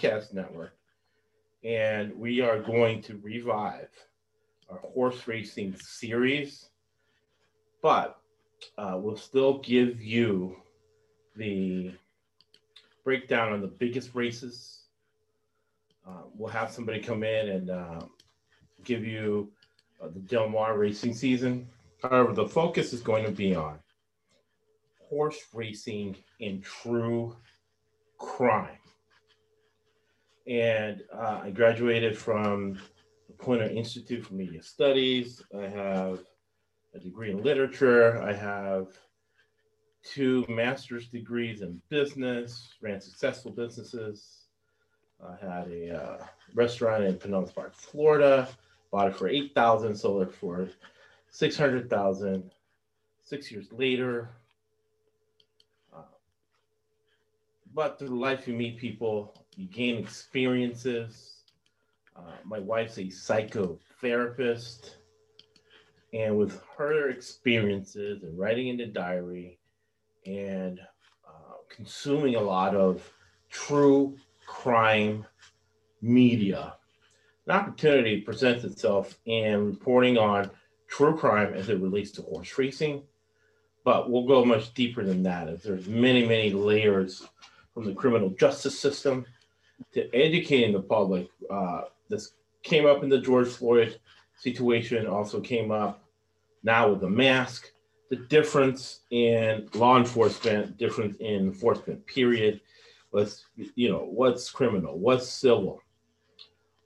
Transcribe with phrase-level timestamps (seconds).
[0.00, 0.72] Podcast Network.
[1.62, 3.90] And we are going to revive
[4.70, 6.70] our horse racing series,
[7.82, 8.20] but
[8.78, 10.56] uh, we'll still give you
[11.36, 11.92] the
[13.04, 14.84] breakdown on the biggest races.
[16.06, 18.00] Uh, we'll have somebody come in and uh,
[18.84, 19.50] give you
[20.02, 21.68] uh, the Del Mar racing season.
[22.02, 23.78] However, the focus is going to be on
[25.10, 27.36] horse racing in true
[28.16, 28.79] crime.
[30.50, 32.74] And uh, I graduated from
[33.28, 35.44] the Poynter Institute for Media Studies.
[35.56, 36.24] I have
[36.92, 38.20] a degree in literature.
[38.20, 38.88] I have
[40.02, 44.46] two master's degrees in business, ran successful businesses.
[45.24, 48.48] I had a uh, restaurant in Pinellas Park, Florida.
[48.90, 50.68] Bought it for eight thousand, sold it for
[51.30, 52.50] six hundred thousand.
[53.22, 54.30] Six years later,
[55.96, 56.02] uh,
[57.72, 61.42] but through life, you meet people, you gain experiences.
[62.16, 64.94] Uh, my wife's a psychotherapist,
[66.12, 69.58] and with her experiences and writing in the diary
[70.26, 70.80] and
[71.26, 73.08] uh, consuming a lot of
[73.48, 74.16] true
[74.46, 75.24] crime
[76.02, 76.74] media,
[77.46, 80.50] an opportunity presents itself in reporting on
[80.88, 83.02] true crime as it relates to horse racing.
[83.84, 87.26] But we'll go much deeper than that, as there's many, many layers
[87.72, 89.24] from the criminal justice system
[89.92, 91.28] to educating the public.
[91.50, 92.32] Uh, this
[92.62, 93.98] came up in the George Floyd
[94.36, 96.04] situation, also came up
[96.62, 97.70] now with the mask.
[98.10, 102.60] The difference in law enforcement, difference in enforcement, period.
[103.10, 105.80] What's you know, what's criminal, what's civil,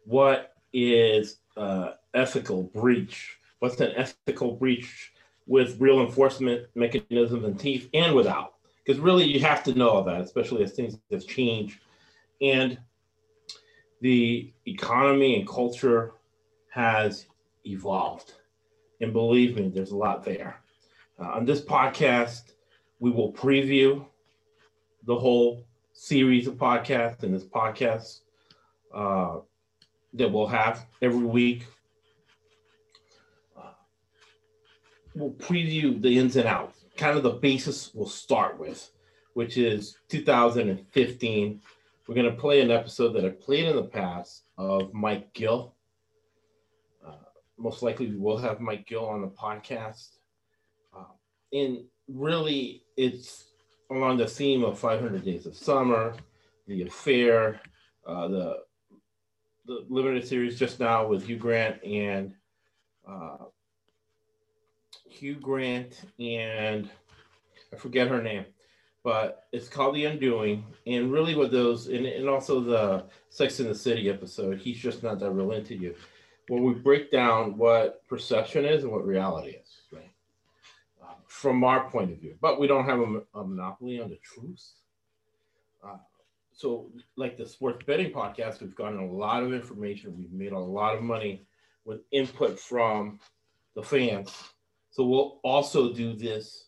[0.04, 3.38] what is uh, ethical breach?
[3.58, 5.12] What's an ethical breach
[5.46, 8.54] with real enforcement mechanisms and teeth and without?
[8.84, 11.80] Because really, you have to know all that, especially as things have changed.
[12.44, 12.78] And
[14.00, 16.12] the economy and culture
[16.70, 17.26] has
[17.64, 18.34] evolved.
[19.00, 20.60] And believe me, there's a lot there.
[21.18, 22.52] Uh, on this podcast,
[22.98, 24.04] we will preview
[25.04, 28.20] the whole series of podcasts and this podcast.
[28.94, 29.38] Uh,
[30.14, 31.66] that we'll have every week.
[33.56, 33.72] Uh,
[35.14, 38.90] we'll preview the ins and outs, kind of the basis we'll start with,
[39.34, 41.60] which is 2015.
[42.06, 45.74] We're going to play an episode that I played in the past of Mike Gill.
[47.06, 47.12] Uh,
[47.58, 50.16] most likely, we will have Mike Gill on the podcast.
[50.94, 51.04] Uh,
[51.52, 53.44] and really, it's
[53.90, 56.14] along the theme of 500 Days of Summer,
[56.66, 57.60] the affair,
[58.06, 58.56] uh, the
[59.66, 62.34] the limited series just now with Hugh Grant and
[63.08, 63.36] uh,
[65.08, 66.88] Hugh Grant and
[67.72, 68.44] I forget her name,
[69.04, 70.64] but it's called The Undoing.
[70.86, 75.02] And really, what those, and, and also the Sex in the City episode, he's just
[75.02, 75.94] not that real into you.
[76.48, 80.10] When we break down what perception is and what reality is, right?
[81.02, 84.18] Uh, from our point of view, but we don't have a, a monopoly on the
[84.22, 84.72] truth.
[85.86, 85.98] Uh,
[86.52, 90.16] so like the sports betting podcast, we've gotten a lot of information.
[90.16, 91.46] We've made a lot of money
[91.84, 93.20] with input from
[93.74, 94.34] the fans.
[94.90, 96.66] So we'll also do this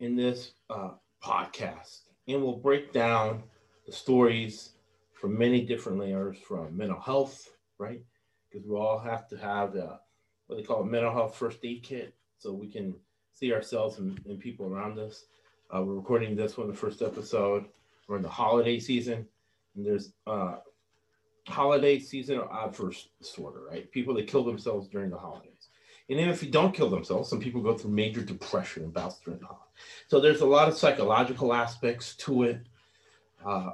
[0.00, 0.90] in this uh,
[1.22, 3.42] podcast, and we'll break down
[3.86, 4.70] the stories
[5.12, 7.48] from many different layers, from mental health,
[7.78, 8.02] right?
[8.50, 9.98] Because we all have to have the,
[10.46, 12.94] what they call a mental health first aid kit, so we can
[13.32, 15.24] see ourselves and, and people around us.
[15.74, 17.66] Uh, we're recording this one, the first episode
[18.08, 19.26] we're in the holiday season,
[19.76, 20.56] and there's uh,
[21.46, 23.90] holiday season or odd first disorder, right?
[23.92, 25.57] People that kill themselves during the holidays.
[26.08, 29.40] And then if you don't kill themselves, some people go through major depression and during
[29.40, 29.66] the holidays.
[30.08, 32.60] So there's a lot of psychological aspects to it
[33.44, 33.70] uh,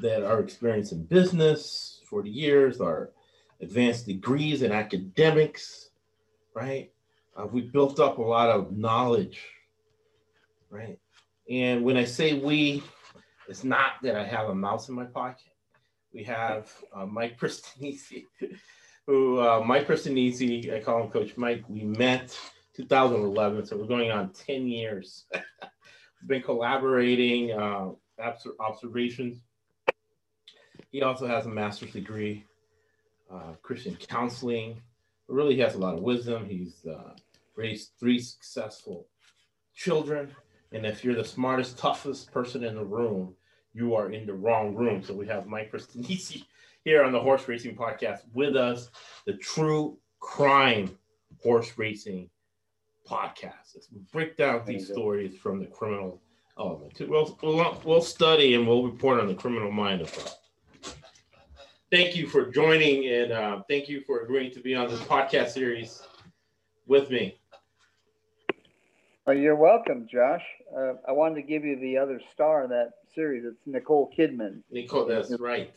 [0.00, 3.10] that are experienced in business, 40 years, our
[3.60, 5.90] advanced degrees in academics,
[6.54, 6.90] right?
[7.36, 9.40] Uh, we built up a lot of knowledge,
[10.70, 10.98] right?
[11.48, 12.82] And when I say we,
[13.48, 15.46] it's not that I have a mouse in my pocket.
[16.12, 18.26] We have uh, Mike Pristinisi,
[19.06, 21.64] who uh, Mike Pristinisi, I call him Coach Mike.
[21.68, 22.38] We met
[22.76, 25.26] 2011, so we're going on 10 years.
[25.32, 27.90] We've been collaborating, uh,
[28.60, 29.40] observations.
[30.90, 32.44] He also has a master's degree,
[33.32, 34.80] uh, Christian counseling.
[35.28, 36.46] Really, he has a lot of wisdom.
[36.46, 37.14] He's uh,
[37.56, 39.08] raised three successful
[39.74, 40.30] children
[40.74, 43.36] and if you're the smartest, toughest person in the room,
[43.72, 45.04] you are in the wrong room.
[45.04, 46.44] So we have Mike Pristinisi
[46.84, 48.90] here on the Horse Racing Podcast with us,
[49.26, 50.96] the True Crime
[51.42, 52.28] Horse Racing
[53.08, 53.76] Podcast.
[53.76, 56.20] As we break down these stories from the criminal
[56.58, 57.00] element.
[57.00, 57.08] of.
[57.08, 60.38] We'll, we'll, we'll study and we'll report on the criminal mind as well.
[61.90, 65.50] Thank you for joining and uh, thank you for agreeing to be on this podcast
[65.50, 66.02] series
[66.86, 67.38] with me.
[69.26, 70.42] Well, you're welcome, Josh.
[70.76, 73.44] Uh, I wanted to give you the other star in that series.
[73.46, 74.62] It's Nicole Kidman.
[74.70, 75.74] Nicole, that's right.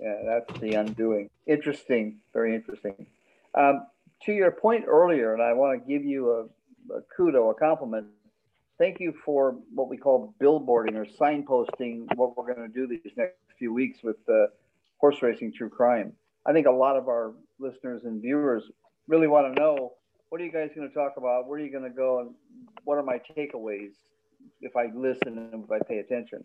[0.00, 1.28] Yeah, that's the undoing.
[1.46, 3.06] Interesting, very interesting.
[3.54, 3.86] Um,
[4.22, 8.06] to your point earlier, and I want to give you a, a kudo, a compliment.
[8.78, 13.12] Thank you for what we call billboarding or signposting what we're going to do these
[13.16, 14.46] next few weeks with uh,
[14.96, 16.14] horse racing true crime.
[16.46, 18.64] I think a lot of our listeners and viewers
[19.06, 19.92] really want to know
[20.30, 21.46] what are you guys going to talk about?
[21.46, 22.20] Where are you going to go?
[22.20, 22.30] And
[22.84, 23.90] what are my takeaways
[24.62, 26.44] if I listen and if I pay attention?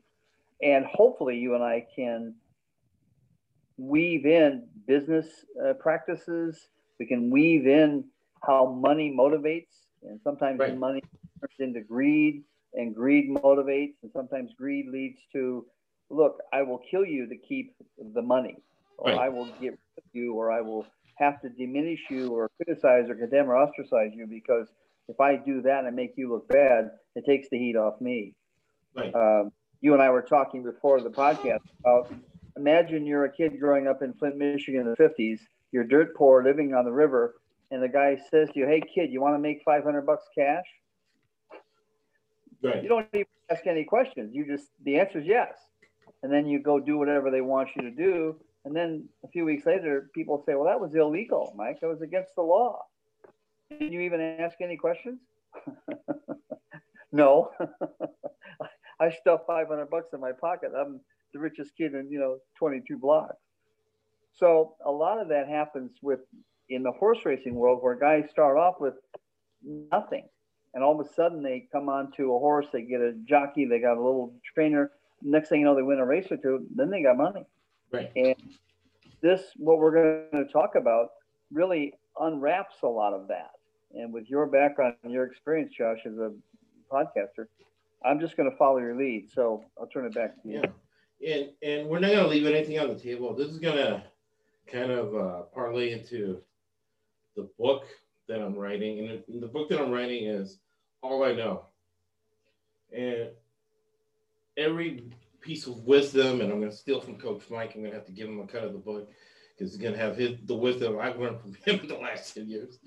[0.61, 2.33] And hopefully, you and I can
[3.77, 5.27] weave in business
[5.63, 6.67] uh, practices.
[6.99, 8.05] We can weave in
[8.45, 10.77] how money motivates, and sometimes right.
[10.77, 11.01] money
[11.39, 12.43] turns into greed,
[12.73, 15.65] and greed motivates, and sometimes greed leads to,
[16.09, 17.75] look, I will kill you to keep
[18.13, 18.57] the money,
[18.97, 19.19] or right.
[19.19, 20.85] I will get rid of you, or I will
[21.15, 24.67] have to diminish you or criticize or condemn or ostracize you because
[25.07, 28.33] if I do that and make you look bad, it takes the heat off me.
[28.95, 29.13] Right.
[29.13, 29.51] Um,
[29.81, 32.11] you and I were talking before the podcast about
[32.57, 35.39] imagine you're a kid growing up in Flint, Michigan in the 50s.
[35.71, 37.35] You're dirt poor, living on the river,
[37.71, 40.65] and the guy says to you, "Hey, kid, you want to make 500 bucks cash?"
[42.63, 42.81] Right.
[42.81, 44.33] You don't even ask any questions.
[44.33, 45.53] You just the answer is yes,
[46.23, 49.45] and then you go do whatever they want you to do, and then a few
[49.45, 51.79] weeks later, people say, well, that was illegal, Mike.
[51.81, 52.81] That was against the law.
[53.69, 55.19] Did you even ask any questions?
[57.11, 57.51] no.
[58.99, 60.71] I stuffed 500 bucks in my pocket.
[60.75, 60.99] I'm
[61.33, 63.35] the richest kid in, you know, 22 blocks.
[64.33, 66.19] So a lot of that happens with
[66.69, 68.95] in the horse racing world where guys start off with
[69.63, 70.27] nothing.
[70.73, 73.79] And all of a sudden they come onto a horse, they get a jockey, they
[73.79, 74.91] got a little trainer.
[75.21, 77.45] Next thing you know, they win a race or two, then they got money.
[77.91, 78.11] Right.
[78.15, 78.35] And
[79.21, 79.91] this, what we're
[80.31, 81.11] going to talk about,
[81.51, 83.51] really unwraps a lot of that.
[83.93, 86.33] And with your background and your experience, Josh, as a
[86.91, 87.47] podcaster,
[88.03, 89.29] I'm just going to follow your lead.
[89.33, 90.61] So I'll turn it back to you.
[90.61, 90.69] Yeah.
[91.25, 93.35] And, and we're not going to leave anything on the table.
[93.35, 94.03] This is going to
[94.71, 96.41] kind of uh, parlay into
[97.35, 97.85] the book
[98.27, 98.99] that I'm writing.
[98.99, 100.59] And the, book that I'm writing is
[101.01, 101.65] All I Know.
[102.95, 103.29] And
[104.57, 105.05] every
[105.41, 107.73] piece of wisdom, and I'm going to steal from Coach Mike.
[107.75, 109.09] I'm going to have to give him a cut of the book
[109.57, 112.35] because he's going to have his the wisdom I've learned from him in the last
[112.35, 112.79] 10 years.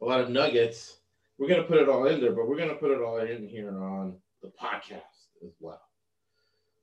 [0.00, 0.98] A lot of nuggets.
[1.38, 3.18] We're going to put it all in there, but we're going to put it all
[3.18, 5.00] in here on the podcast
[5.44, 5.80] as well.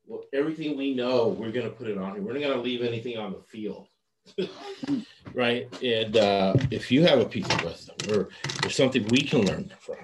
[0.09, 2.23] Well, everything we know, we're going to put it on here.
[2.23, 3.87] We're not going to leave anything on the field.
[5.35, 5.67] right?
[5.83, 9.71] And uh, if you have a piece of wisdom or there's something we can learn
[9.79, 9.97] from,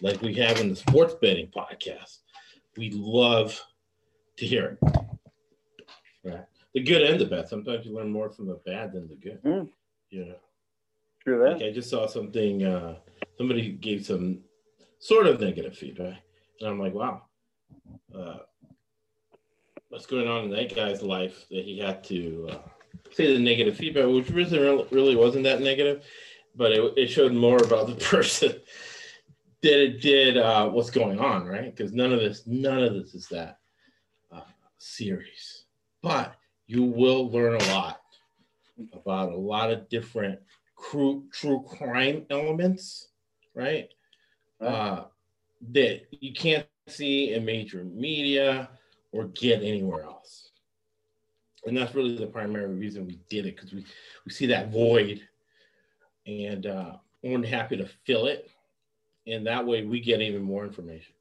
[0.00, 2.18] like we have in the sports betting podcast,
[2.76, 3.60] we love
[4.38, 4.90] to hear it.
[6.24, 6.44] Right.
[6.74, 7.48] The good and the bad.
[7.48, 9.40] Sometimes you learn more from the bad than the good.
[9.44, 9.68] Mm.
[10.10, 10.34] You know.
[11.22, 11.58] True that.
[11.58, 12.64] Like I just saw something.
[12.64, 12.96] Uh,
[13.38, 14.40] somebody gave some
[14.98, 16.22] sort of negative feedback,
[16.60, 17.22] and I'm like, wow,
[18.12, 18.38] uh,
[19.94, 22.58] what's going on in that guy's life that he had to uh,
[23.12, 26.04] say the negative feedback, which really really wasn't that negative,
[26.56, 28.50] but it, it showed more about the person
[29.62, 31.74] than it did uh, what's going on, right?
[31.74, 33.60] Because none of this, none of this is that
[34.78, 35.64] series,
[36.02, 36.34] but
[36.66, 38.00] you will learn a lot
[38.92, 40.40] about a lot of different
[40.90, 43.10] true true crime elements,
[43.54, 43.88] right?
[44.60, 44.68] right.
[44.68, 45.04] Uh,
[45.70, 48.68] that you can't see in major media
[49.14, 50.50] or get anywhere else.
[51.64, 53.86] And that's really the primary reason we did it because we,
[54.26, 55.22] we see that void
[56.26, 58.50] and uh, we're happy to fill it.
[59.26, 61.14] And that way we get even more information.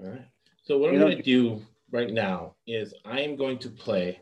[0.00, 0.26] All right.
[0.62, 1.60] So, what I'm going to do
[1.90, 4.20] right now is I am going to play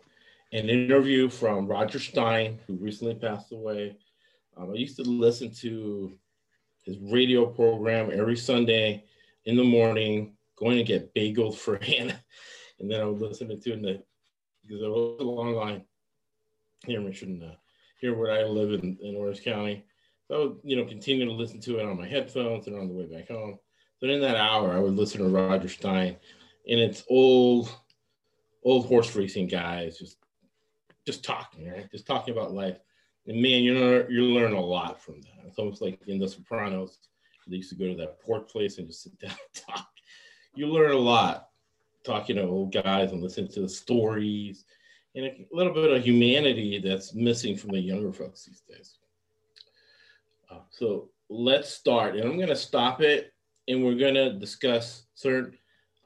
[0.52, 3.96] an interview from Roger Stein, who recently passed away.
[4.56, 6.12] Um, I used to listen to
[6.82, 9.04] his radio program every Sunday
[9.44, 12.20] in the morning, going to get bagels for Hannah.
[12.82, 14.02] And then I would listen to it in the,
[14.62, 15.84] because it was a long line
[16.84, 17.54] here in Michigan, uh,
[18.00, 19.84] here where I live in, in Orange County.
[20.26, 22.88] So I would, you know, continue to listen to it on my headphones and on
[22.88, 23.58] the way back home.
[23.98, 26.16] So in that hour, I would listen to Roger Stein
[26.68, 27.72] and it's old,
[28.64, 30.18] old horse racing guys just
[31.04, 31.90] just talking, right?
[31.90, 32.78] Just talking about life.
[33.26, 35.46] And man, you know, you learn a lot from that.
[35.46, 36.98] It's almost like in The Sopranos,
[37.48, 39.88] they used to go to that pork place and just sit down and talk.
[40.54, 41.48] You learn a lot
[42.04, 44.64] talking to old guys and listening to the stories
[45.14, 48.98] and a little bit of humanity that's missing from the younger folks these days.
[50.50, 53.32] Uh, so let's start, and I'm going to stop it,
[53.68, 55.56] and we're going to discuss certain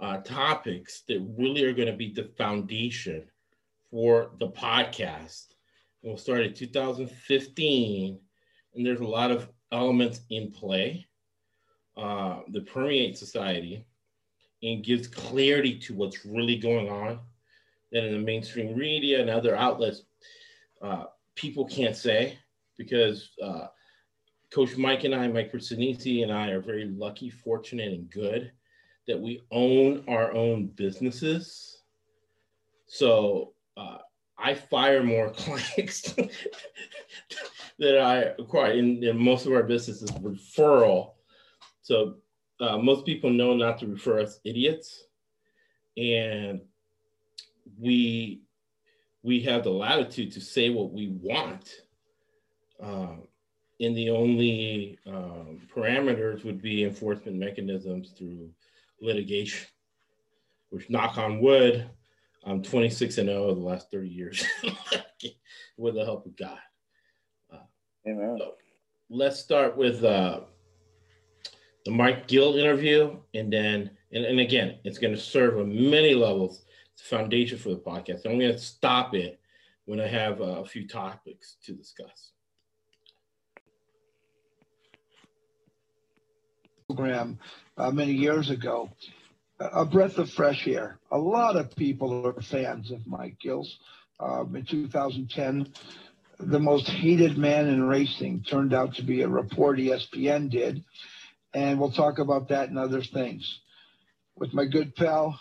[0.00, 3.24] uh, topics that really are going to be the foundation
[3.90, 5.46] for the podcast.
[6.02, 8.18] And we'll start in 2015,
[8.74, 11.06] and there's a lot of elements in play
[11.96, 13.86] uh, that permeate society
[14.62, 17.20] and gives clarity to what's really going on
[17.92, 20.02] that in the mainstream media and other outlets
[20.82, 22.38] uh, people can't say
[22.76, 23.66] because uh,
[24.50, 28.52] Coach Mike and I, Mike Pristinisi and I are very lucky, fortunate, and good
[29.06, 31.82] that we own our own businesses.
[32.86, 33.98] So uh,
[34.38, 36.14] I fire more clients
[37.78, 41.12] that I acquire in, in, most of our businesses referral.
[41.82, 42.16] So
[42.60, 45.04] uh, most people know not to refer us idiots,
[45.96, 46.60] and
[47.78, 48.42] we
[49.22, 51.82] we have the latitude to say what we want.
[52.80, 53.22] Um,
[53.80, 58.50] and the only um, parameters would be enforcement mechanisms through
[59.00, 59.66] litigation,
[60.70, 61.90] which knock on wood,
[62.46, 64.46] I'm 26 and 0 the last 30 years
[65.76, 66.58] with the help of God.
[67.52, 67.64] Uh,
[68.08, 68.36] Amen.
[68.38, 68.52] So
[69.10, 70.42] let's start with uh,
[71.87, 73.16] the Mike Gill interview.
[73.33, 76.64] And then, and, and again, it's going to serve on many levels.
[76.93, 78.26] It's a foundation for the podcast.
[78.26, 79.40] I'm going to stop it
[79.87, 82.33] when I have a few topics to discuss.
[86.88, 87.38] program
[87.76, 88.88] uh, many years ago.
[89.59, 90.99] A breath of fresh air.
[91.11, 93.78] A lot of people are fans of Mike Gills.
[94.21, 95.73] Um, in 2010,
[96.38, 100.85] the most hated man in racing turned out to be a report ESPN did.
[101.56, 103.60] And we'll talk about that and other things
[104.36, 105.40] with my good pal,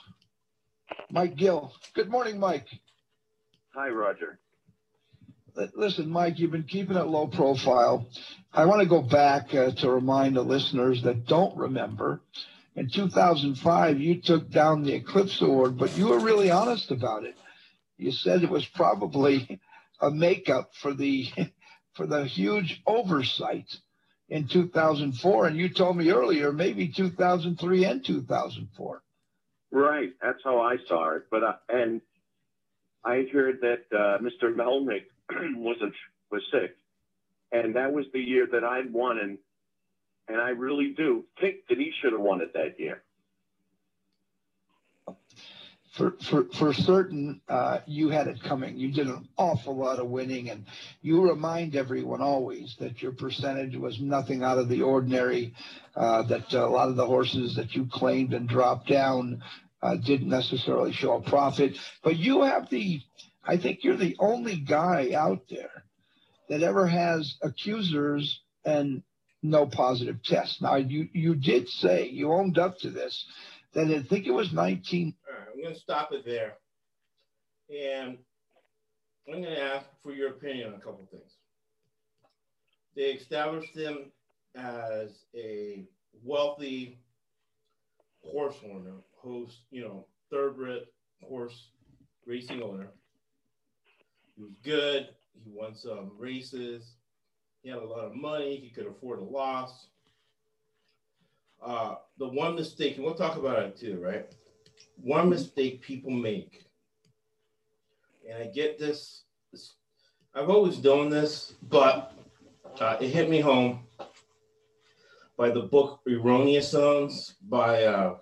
[1.12, 1.74] Mike Gill.
[1.94, 2.68] Good morning, Mike.
[3.74, 4.40] Hi, Roger.
[5.76, 8.08] Listen, Mike, you've been keeping it low profile.
[8.54, 12.22] I want to go back uh, to remind the listeners that don't remember.
[12.78, 17.36] In 2005, you took down the Eclipse Award, but you were really honest about it.
[17.98, 19.60] You said it was probably
[20.00, 21.28] a makeup for the
[21.94, 23.68] for the huge oversight
[24.30, 29.02] in 2004, and you told me earlier maybe 2003 and 2004.
[29.72, 31.24] Right, that's how I saw it.
[31.30, 32.02] But uh, and
[33.04, 34.54] I heard that uh, Mr.
[34.54, 35.06] Melnick
[35.56, 35.94] wasn't
[36.32, 36.76] was sick,
[37.52, 39.38] and that was the year that I'd won, and
[40.28, 43.04] and I really do think that he should have won it that year.
[45.96, 48.78] For, for, for certain, uh, you had it coming.
[48.78, 50.66] You did an awful lot of winning, and
[51.02, 55.54] you remind everyone always that your percentage was nothing out of the ordinary.
[55.96, 59.42] Uh, that a lot of the horses that you claimed and dropped down
[59.82, 61.78] uh, didn't necessarily show a profit.
[62.04, 63.02] But you have the
[63.48, 65.84] I think you're the only guy out there
[66.50, 69.04] that ever has accusers and
[69.44, 70.62] no positive tests.
[70.62, 73.26] Now, you, you did say, you owned up to this,
[73.74, 75.14] that I think it was 19.
[75.56, 76.58] I'm going to stop it there.
[77.70, 78.18] And
[79.28, 81.38] I'm going to ask for your opinion on a couple things.
[82.96, 84.12] They established him
[84.56, 85.86] as a
[86.24, 87.00] wealthy
[88.22, 90.84] horse owner, host, you know, thoroughbred
[91.24, 91.70] horse
[92.26, 92.90] racing owner
[94.36, 95.10] he was good.
[95.44, 96.96] He won some races.
[97.64, 98.58] He had a lot of money.
[98.58, 99.88] He could afford a loss.
[101.66, 104.32] Uh, the one mistake, and we'll talk about it too, right?
[105.02, 106.66] One mistake people make,
[108.28, 109.24] and I get this,
[110.34, 112.14] I've always done this, but
[112.80, 113.82] uh, it hit me home
[115.38, 118.16] by the book Erroneous Zones by uh,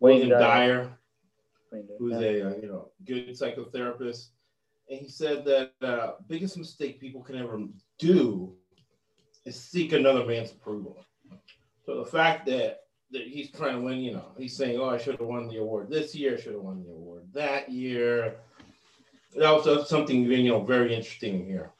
[0.00, 0.90] Wayne Dyer,
[1.98, 4.28] who's a uh, you know good psychotherapist.
[4.90, 7.62] And he said that uh, biggest mistake people can ever
[7.98, 8.54] do
[9.44, 11.04] is seek another man's approval.
[11.86, 12.83] So the fact that
[13.22, 15.88] he's trying to win, you know, he's saying, "Oh, I should have won the award
[15.90, 16.36] this year.
[16.36, 18.36] I should have won the award that year."
[19.36, 21.72] That was something you know very interesting here.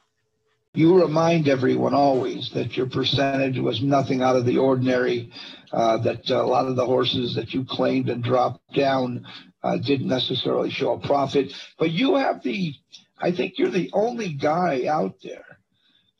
[0.73, 5.31] You remind everyone always that your percentage was nothing out of the ordinary.
[5.71, 9.25] Uh, that a lot of the horses that you claimed and dropped down
[9.63, 11.51] uh, didn't necessarily show a profit.
[11.79, 12.73] But you have the,
[13.19, 15.59] I think you're the only guy out there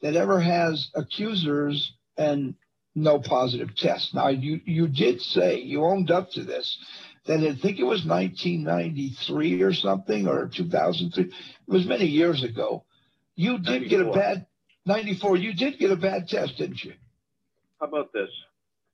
[0.02, 2.56] that ever has accusers and
[2.96, 4.14] no positive test.
[4.16, 6.78] Now, you, you did say, you owned up to this,
[7.28, 11.24] that I think it was 1993 or something, or 2003.
[11.24, 11.32] It
[11.68, 12.84] was many years ago.
[13.36, 13.90] You did 94.
[13.90, 14.48] get a bad,
[14.86, 16.94] 94, you did get a bad test, didn't you?
[17.80, 18.30] How about this?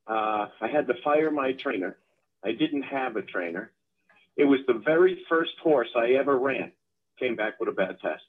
[0.07, 1.97] Uh, I had to fire my trainer.
[2.43, 3.71] I didn't have a trainer.
[4.35, 6.71] It was the very first horse I ever ran,
[7.19, 8.23] came back with a bad test.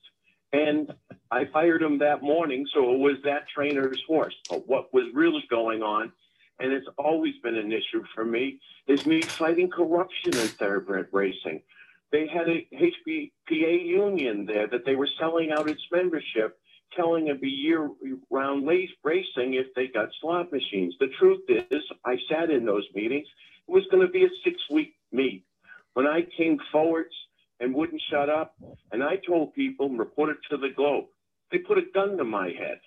[0.52, 0.92] And
[1.30, 4.34] I fired him that morning, so it was that trainer's horse.
[4.50, 6.12] But what was really going on,
[6.60, 11.62] and it's always been an issue for me, is me fighting corruption in thoroughbred racing.
[12.10, 16.58] They had a HBPA union there that they were selling out its membership,
[16.94, 18.68] telling them be year-round
[19.02, 20.94] racing if they got slot machines.
[21.00, 23.26] The truth is, I sat in those meetings.
[23.66, 25.46] It was going to be a six-week meet.
[25.94, 27.14] When I came forwards
[27.62, 28.56] and wouldn't shut up,
[28.90, 31.04] and I told people and reported to the Globe,
[31.52, 32.80] they put a gun to my head,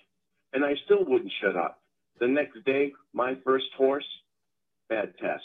[0.52, 1.80] and I still wouldn't shut up.
[2.20, 4.06] The next day, my first horse,
[4.88, 5.42] bad test.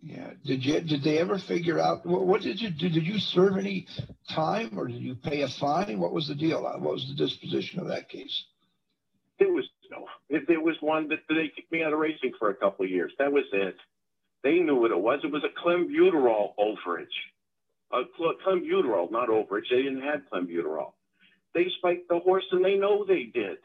[0.00, 0.30] Yeah.
[0.44, 2.90] Did you did they ever figure out what, what, did you do?
[2.90, 3.86] Did you serve any
[4.28, 5.98] time or did you pay a fine?
[5.98, 6.62] What was the deal?
[6.62, 8.44] What was the disposition of that case?
[9.38, 10.06] There was no.
[10.28, 12.90] If there was one that they kicked me out of racing for a couple of
[12.90, 13.12] years.
[13.18, 13.76] That was it.
[14.42, 15.20] They knew what it was.
[15.24, 17.06] It was a clenbuterol overage.
[17.94, 18.02] A
[18.46, 19.70] clenbuterol, not overage.
[19.70, 20.92] They didn't have clenbuterol.
[21.54, 23.58] They spiked the horse, and they know they did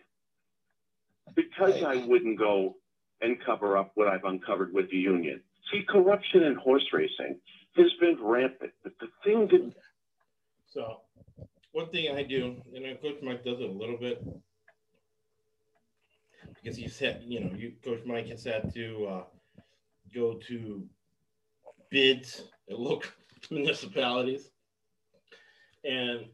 [1.35, 2.75] because I wouldn't go
[3.21, 5.41] and cover up what I've uncovered with the union.
[5.71, 7.39] See, corruption in horse racing
[7.75, 9.73] has been rampant, but the thing that
[10.71, 11.01] so
[11.71, 14.23] one thing I do, and Coach Mike does it a little bit
[16.55, 19.23] because he said, you know, you Coach Mike has had to uh,
[20.13, 20.87] go to
[21.89, 23.09] bids at local
[23.51, 24.49] municipalities,
[25.83, 26.25] and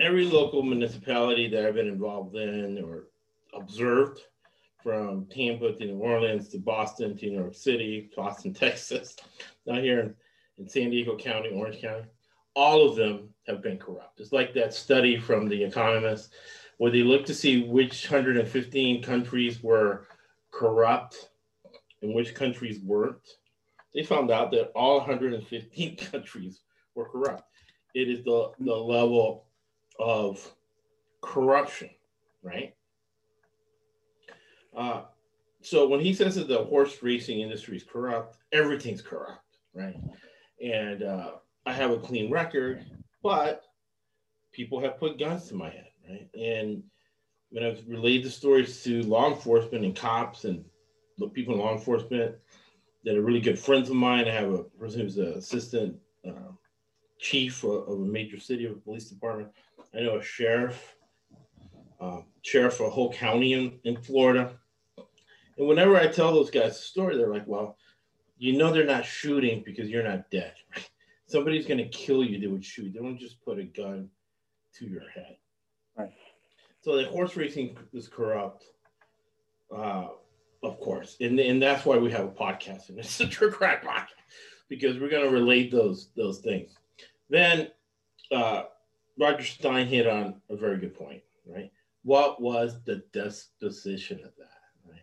[0.00, 3.04] every local municipality that I've been involved in or
[3.54, 4.20] observed
[4.82, 9.16] from Tampa to New Orleans to Boston to New York City, to Austin, Texas,
[9.66, 10.14] now here in,
[10.58, 12.04] in San Diego County, Orange County,
[12.54, 14.20] all of them have been corrupt.
[14.20, 16.32] It's like that study from The Economist
[16.78, 20.06] where they looked to see which 115 countries were
[20.50, 21.30] corrupt
[22.02, 23.26] and which countries weren't.
[23.94, 26.60] They found out that all 115 countries
[26.94, 27.44] were corrupt.
[27.94, 29.46] It is the, the level
[29.98, 30.52] of
[31.22, 31.90] corruption,
[32.42, 32.74] right?
[34.76, 35.02] Uh,
[35.62, 39.96] so when he says that the horse racing industry is corrupt, everything's corrupt, right?
[40.62, 41.30] And uh,
[41.64, 42.84] I have a clean record,
[43.22, 43.62] but
[44.52, 46.28] people have put guns to my head, right?
[46.34, 46.82] And
[47.50, 50.64] when I've relayed the stories to law enforcement and cops and
[51.18, 52.34] the people in law enforcement
[53.04, 56.52] that are really good friends of mine, I have a person who's an assistant uh,
[57.18, 59.50] chief of, of, a major city of a police department.
[59.94, 60.96] I know a sheriff,
[62.00, 64.58] uh, sheriff of a whole county in, in Florida
[65.56, 67.76] and whenever I tell those guys the story, they're like, well,
[68.38, 70.90] you know they're not shooting because you're not dead, right?
[71.26, 72.92] Somebody's going to kill you, they would shoot.
[72.92, 74.10] They don't just put a gun
[74.78, 75.36] to your head.
[75.96, 76.12] Right.
[76.82, 78.64] So the horse racing is corrupt,
[79.74, 80.08] uh,
[80.64, 81.16] of course.
[81.20, 84.08] And, and that's why we have a podcast, and it's a True Crack podcast,
[84.68, 86.76] because we're going to relate those, those things.
[87.30, 87.68] Then
[88.32, 88.64] uh,
[89.18, 91.70] Roger Stein hit on a very good point, right?
[92.02, 94.90] What was the disposition of that?
[94.90, 95.00] Right?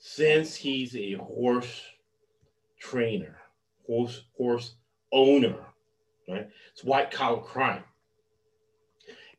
[0.00, 1.82] since he's a horse
[2.78, 3.36] trainer,
[3.86, 4.74] horse horse
[5.12, 5.66] owner,
[6.28, 6.48] right?
[6.72, 7.84] It's white collar crime,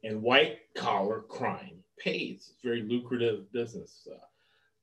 [0.04, 2.52] and white collar crime pays.
[2.54, 4.08] It's very lucrative business.
[4.10, 4.18] Uh,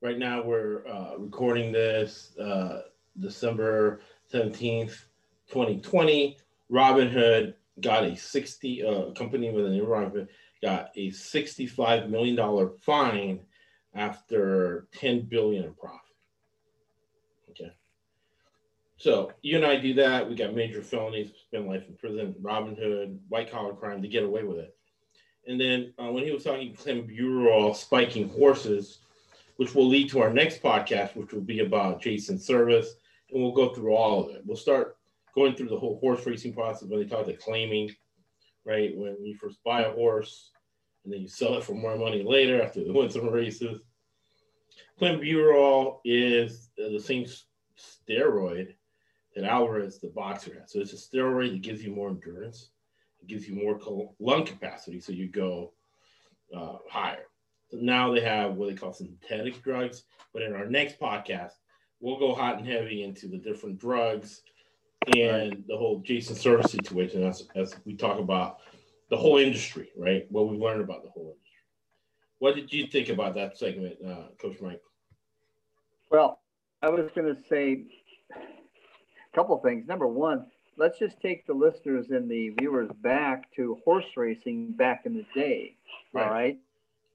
[0.01, 2.81] right now, we're uh, recording this uh,
[3.19, 5.05] December seventeenth,
[5.49, 6.37] twenty twenty.
[6.71, 10.27] Robinhood got a sixty uh, company with an Robinhood
[10.61, 13.39] got a sixty-five million dollar fine
[13.93, 15.99] after 10 billion in profit.
[17.49, 17.71] Okay.
[18.97, 20.29] So you and I do that.
[20.29, 24.43] We got major felonies, spend life in prison, Robinhood, white collar crime to get away
[24.43, 24.75] with it.
[25.47, 28.99] And then uh, when he was talking Clem clenbuterol spiking horses,
[29.59, 32.95] which will lead to our next podcast, which will be about Jason Servis.
[33.29, 34.41] and we'll go through all of it.
[34.45, 34.95] We'll start
[35.35, 37.93] going through the whole horse racing process when they talk about claiming,
[38.63, 38.95] right?
[38.95, 40.51] When you first buy a horse,
[41.03, 43.81] and then you sell it for more money later after they win some races.
[44.97, 47.25] Clenbuterol is the same
[47.77, 48.75] steroid
[49.35, 50.71] that Alvarez, the boxer, has.
[50.71, 52.69] So it's a steroid that gives you more endurance,
[53.21, 53.77] it gives you more
[54.21, 55.73] lung capacity, so you go
[56.55, 57.25] uh, higher.
[57.69, 60.03] So now they have what they call synthetic drugs.
[60.33, 61.53] But in our next podcast,
[61.99, 64.41] we'll go hot and heavy into the different drugs
[65.15, 65.67] and right.
[65.67, 68.59] the whole Jason Servis situation as, as we talk about
[69.09, 70.25] the whole industry, right?
[70.29, 71.45] What we've learned about the whole industry.
[72.39, 74.81] What did you think about that segment, uh, Coach Mike?
[76.09, 76.39] Well,
[76.81, 77.83] I was going to say
[78.35, 79.87] a couple things.
[79.87, 80.45] Number one,
[80.77, 85.25] let's just take the listeners and the viewers back to horse racing back in the
[85.33, 85.75] day.
[86.13, 86.23] Right.
[86.23, 86.59] All right.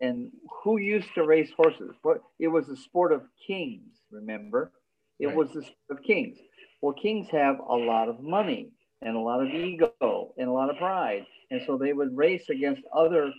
[0.00, 0.30] And
[0.62, 1.94] who used to race horses?
[2.02, 4.72] What it was a sport of kings, remember?
[5.20, 5.36] It right.
[5.36, 6.38] was the sport of kings.
[6.82, 10.70] Well, kings have a lot of money and a lot of ego and a lot
[10.70, 11.24] of pride.
[11.50, 13.32] And so they would race against other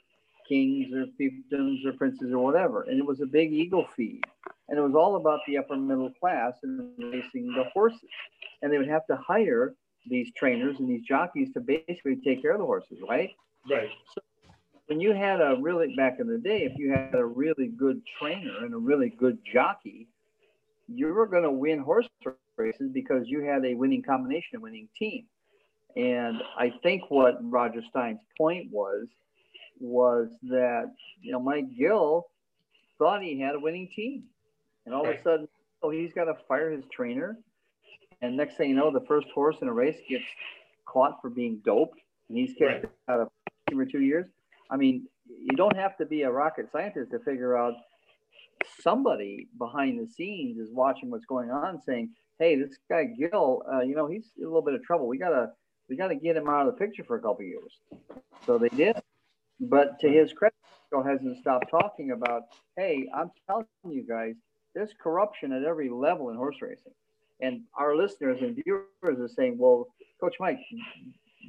[0.48, 2.84] kings or fiefdoms or princes or whatever.
[2.84, 4.22] And it was a big ego feed.
[4.70, 8.10] and it was all about the upper middle class and racing the horses.
[8.62, 9.76] And they would have to hire
[10.08, 13.32] these trainers and these jockeys to basically take care of the horses, right?
[13.70, 13.90] Right.
[14.14, 14.22] So
[14.88, 18.02] when you had a really back in the day, if you had a really good
[18.20, 20.08] trainer and a really good jockey,
[20.88, 22.08] you were going to win horse
[22.58, 25.26] races because you had a winning combination, a winning team.
[25.96, 29.08] And I think what Roger Stein's point was
[29.80, 32.26] was that you know Mike Gill
[32.98, 34.24] thought he had a winning team,
[34.86, 35.48] and all of a sudden,
[35.82, 37.38] oh, he's got to fire his trainer,
[38.22, 40.26] and next thing you know, the first horse in a race gets
[40.86, 42.92] caught for being doped, and he's kicked right.
[43.10, 43.30] out of
[43.70, 44.28] two or two years.
[44.76, 47.76] I mean, you don't have to be a rocket scientist to figure out
[48.82, 52.10] somebody behind the scenes is watching what's going on, saying,
[52.40, 55.08] "Hey, this guy Gill, uh, you know, he's in a little bit of trouble.
[55.08, 55.54] We gotta,
[55.88, 57.80] we gotta get him out of the picture for a couple years."
[58.46, 58.98] So they did.
[59.62, 60.58] But to his credit,
[60.92, 62.44] Gill hasn't stopped talking about,
[62.76, 64.36] "Hey, I'm telling you guys,
[64.74, 66.92] there's corruption at every level in horse racing."
[67.40, 69.88] And our listeners and viewers are saying, "Well,
[70.20, 70.60] Coach Mike,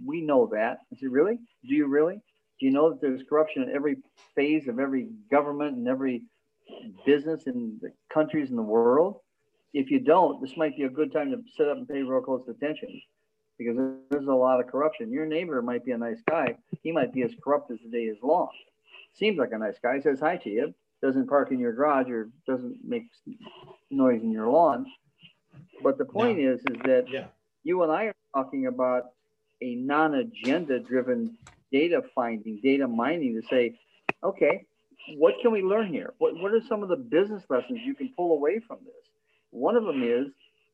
[0.05, 1.41] we know that." I said, "Really?
[1.65, 2.23] Do you really?
[2.59, 3.97] Do you know that there's corruption in every
[4.35, 6.23] phase of every government and every
[7.05, 9.21] business in the countries in the world?
[9.75, 12.23] If you don't, this might be a good time to sit up and pay real
[12.23, 13.01] close attention
[13.59, 13.77] because
[14.11, 15.11] there's a lot of corruption.
[15.11, 16.57] Your neighbor might be a nice guy.
[16.83, 18.49] He might be as corrupt as the day is long.
[19.15, 20.01] Seems like a nice guy.
[20.01, 20.75] Says hi to you.
[21.03, 23.05] Doesn't park in your garage or doesn't make
[23.91, 24.87] noise in your lawn.
[25.83, 26.53] But the point no.
[26.53, 27.27] is, is that yeah.
[27.65, 29.11] you and I are talking about
[29.63, 31.37] a non-agenda driven
[31.73, 33.79] data finding, data mining to say,
[34.23, 34.65] okay,
[35.17, 36.15] what can we learn here?
[36.19, 39.11] What, what are some of the business lessons you can pull away from this?
[39.51, 40.29] One of them is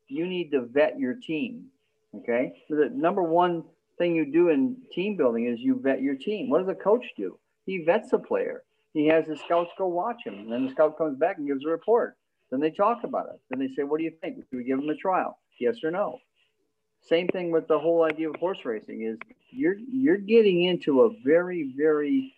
[0.08, 1.66] you need to vet your team.
[2.14, 2.54] Okay.
[2.68, 3.64] The number one
[3.98, 6.50] thing you do in team building is you vet your team.
[6.50, 7.38] What does a coach do?
[7.66, 8.62] He vets a player.
[8.92, 10.34] He has his scouts go watch him.
[10.34, 12.16] And then the scout comes back and gives a report.
[12.50, 13.40] Then they talk about it.
[13.48, 14.36] Then they say, What do you think?
[14.50, 15.38] Do we give him a trial?
[15.58, 16.18] Yes or no?
[17.08, 19.18] Same thing with the whole idea of horse racing is
[19.50, 22.34] you're you're getting into a very, very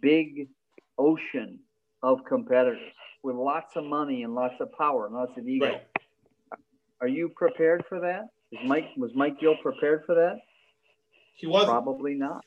[0.00, 0.48] big
[0.98, 1.58] ocean
[2.02, 5.66] of competitors with lots of money and lots of power and lots of ego.
[5.66, 5.82] Right.
[7.00, 8.28] Are you prepared for that?
[8.52, 10.40] Is Mike was Mike Gill prepared for that?
[11.34, 12.44] He was probably not.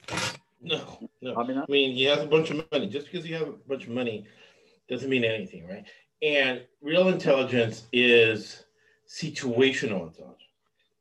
[0.62, 1.34] No, no.
[1.34, 1.70] Probably not.
[1.70, 2.88] I mean, he has a bunch of money.
[2.88, 4.26] Just because he has a bunch of money
[4.88, 5.86] doesn't mean anything, right?
[6.22, 8.66] And real intelligence is
[9.08, 10.49] situational intelligence.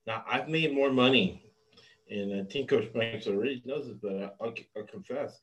[0.08, 1.52] Now, I've made more money,
[2.10, 5.38] and I think Coach Banks already knows this, but I'll, I'll confess,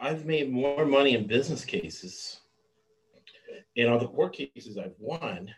[0.00, 2.40] I've made more money in business cases
[3.76, 5.52] in all the court cases I've won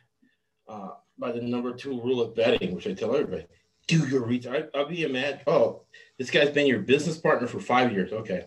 [0.69, 3.47] uh, by the number two rule of betting, which I tell everybody
[3.87, 4.69] do your research.
[4.75, 5.43] I, will be a mad.
[5.47, 5.83] Oh,
[6.19, 8.13] this guy's been your business partner for five years.
[8.13, 8.47] Okay.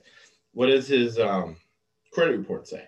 [0.51, 1.55] What does his um,
[2.12, 2.84] credit report say?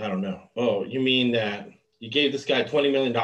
[0.00, 0.48] I don't know.
[0.56, 1.68] Oh, you mean that
[2.00, 3.14] you gave this guy $20 million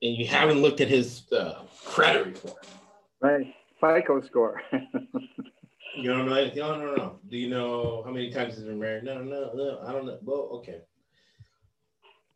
[0.00, 2.66] you haven't looked at his uh, credit report?
[3.20, 3.54] Right.
[3.80, 4.62] FICO score.
[5.96, 6.60] You don't know anything?
[6.60, 7.18] No, no, no.
[7.28, 9.04] Do you know how many times he's been married?
[9.04, 9.80] No, no, no.
[9.86, 10.18] I don't know.
[10.22, 10.80] Well, okay.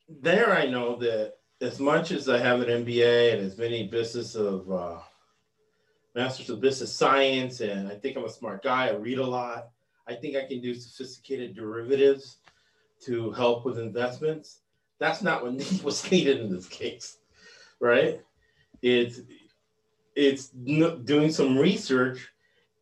[0.08, 4.34] There, I know that as much as I have an MBA and as many business
[4.34, 4.98] of uh,
[6.14, 8.88] masters of business science, and I think I'm a smart guy.
[8.88, 9.68] I read a lot.
[10.06, 12.38] I think I can do sophisticated derivatives
[13.04, 14.60] to help with investments.
[14.98, 17.18] That's not what was needed in this case,
[17.80, 18.20] right?
[18.82, 19.20] It's
[20.16, 22.28] it's doing some research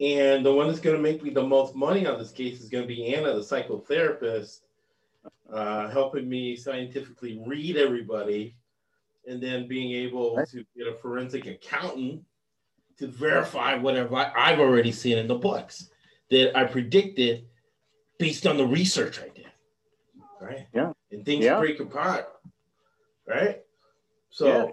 [0.02, 2.68] and the one that's going to make me the most money on this case is
[2.68, 4.60] going to be Anna, the psychotherapist,
[5.52, 8.56] uh, helping me scientifically read everybody
[9.28, 12.24] and then being able to get a forensic accountant
[12.98, 15.88] to verify whatever I've already seen in the books
[16.30, 17.46] that I predicted
[18.18, 19.46] based on the research I did.
[20.40, 20.66] Right?
[20.74, 20.92] Yeah.
[21.12, 21.60] And things yeah.
[21.60, 22.26] break apart.
[23.28, 23.60] Right?
[24.30, 24.72] So yeah.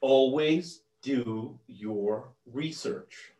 [0.00, 3.32] Always do your research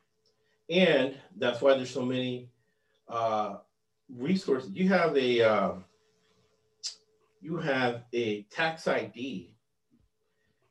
[0.71, 2.49] and that's why there's so many
[3.09, 3.57] uh,
[4.09, 4.71] resources.
[4.73, 5.73] You have a uh,
[7.43, 9.55] you have a tax ID.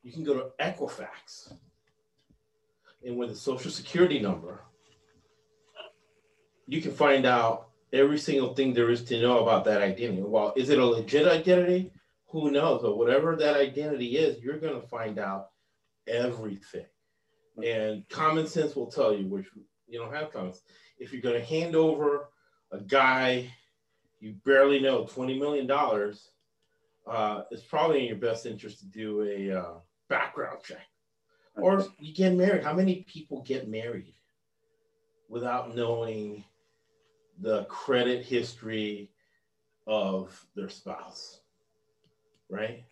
[0.02, 1.52] You can go to Equifax,
[3.04, 4.62] and with a social security number,
[6.66, 10.22] you can find out every single thing there is to know about that identity.
[10.22, 11.92] Well, is it a legit identity?
[12.28, 12.80] Who knows?
[12.80, 15.50] But whatever that identity is, you're going to find out
[16.06, 16.86] everything.
[17.64, 19.46] And common sense will tell you, which
[19.86, 20.62] you don't have comments.
[20.98, 22.28] If you're going to hand over
[22.72, 23.50] a guy
[24.20, 25.70] you barely know $20 million,
[27.06, 29.74] uh, it's probably in your best interest to do a uh,
[30.08, 30.86] background check.
[31.56, 32.62] Or you get married.
[32.62, 34.14] How many people get married
[35.28, 36.44] without knowing
[37.40, 39.10] the credit history
[39.86, 41.40] of their spouse,
[42.48, 42.84] right?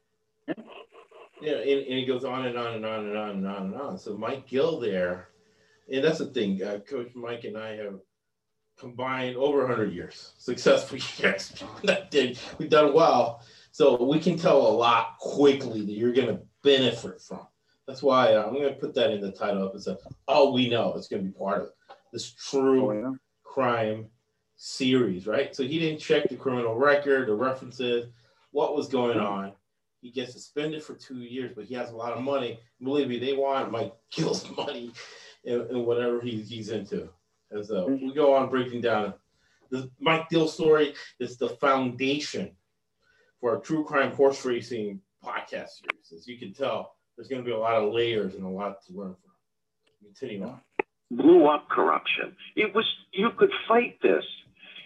[1.41, 3.75] Yeah, and, and it goes on and on and on and on and on and
[3.75, 3.99] on.
[3.99, 5.29] So Mike Gill there,
[5.93, 6.63] and that's the thing.
[6.63, 8.01] Uh, Coach Mike and I have
[8.79, 11.63] combined over 100 years, successful years.
[11.85, 13.43] that did we've done well.
[13.73, 17.47] So we can tell a lot quickly that you're going to benefit from.
[17.87, 19.99] That's why uh, I'm going to put that in the title episode.
[20.27, 21.69] All we know is going to be part of
[22.13, 23.13] this true Oh, yeah.
[23.45, 24.07] crime
[24.57, 25.55] series, right?
[25.55, 28.07] So he didn't check the criminal record, the references,
[28.51, 29.53] what was going on.
[30.01, 32.61] He gets suspended for two years, but he has a lot of money.
[32.83, 34.93] Believe me, they want Mike Gill's money
[35.45, 37.09] and, and whatever he, he's into.
[37.51, 38.07] And so mm-hmm.
[38.07, 39.15] we go on breaking down
[39.71, 42.51] the Mike Gill story is the foundation
[43.41, 46.13] for a true crime horse racing podcast series.
[46.15, 48.85] As you can tell, there's going to be a lot of layers and a lot
[48.87, 49.31] to learn from.
[50.01, 50.61] Continue on.
[51.11, 52.35] blew up corruption.
[52.57, 54.25] It was you could fight this.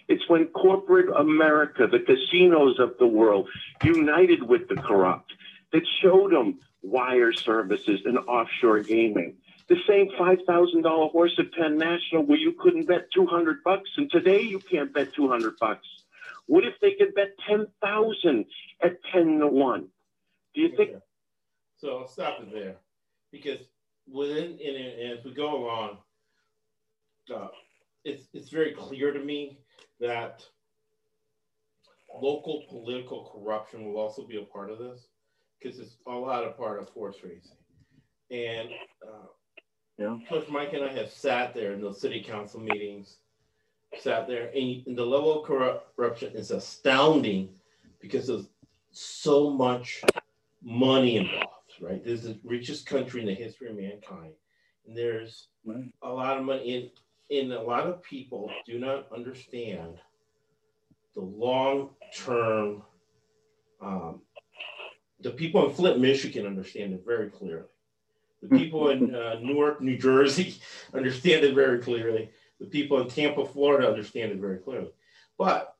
[0.07, 3.49] It's when corporate America, the casinos of the world,
[3.83, 5.31] united with the corrupt,
[5.71, 9.37] that showed them wire services and offshore gaming.
[9.67, 13.63] The same five thousand dollar horse at Penn National where you couldn't bet two hundred
[13.63, 15.87] bucks, and today you can't bet two hundred bucks.
[16.47, 18.45] What if they could bet ten thousand
[18.81, 19.87] at ten to one?
[20.53, 20.91] Do you think.
[21.77, 22.75] So I'll stop it there
[23.31, 23.59] because
[24.11, 25.97] within and, and as we go along,
[27.33, 27.47] uh,
[28.03, 29.59] it's it's very clear to me
[29.99, 30.43] that
[32.21, 35.07] local political corruption will also be a part of this
[35.61, 37.57] because it's a lot of part of horse racing.
[38.31, 38.69] And
[39.05, 39.27] uh,
[39.97, 40.17] Yeah.
[40.29, 43.17] Coach Mike and I have sat there in those city council meetings,
[43.99, 45.45] sat there, and, and the level of
[45.95, 47.49] corruption is astounding
[47.99, 48.47] because of
[48.91, 50.03] so much
[50.61, 52.03] money involved, right?
[52.03, 54.33] This is the richest country in the history of mankind.
[54.85, 55.85] And there's Right.
[56.01, 56.89] a lot of money in
[57.39, 59.97] and a lot of people do not understand
[61.15, 62.83] the long-term
[63.81, 64.21] um,
[65.19, 67.67] the people in Flint, Michigan understand it very clearly.
[68.41, 70.59] The people in uh, Newark, New Jersey
[70.93, 72.29] understand it very clearly.
[72.59, 74.89] The people in Tampa, Florida understand it very clearly.
[75.37, 75.75] But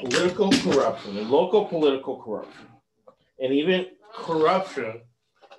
[0.00, 2.66] political corruption and local political corruption,
[3.40, 5.02] and even corruption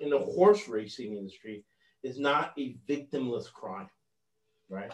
[0.00, 1.64] in the horse racing industry
[2.02, 3.88] is not a victimless crime,
[4.68, 4.92] right?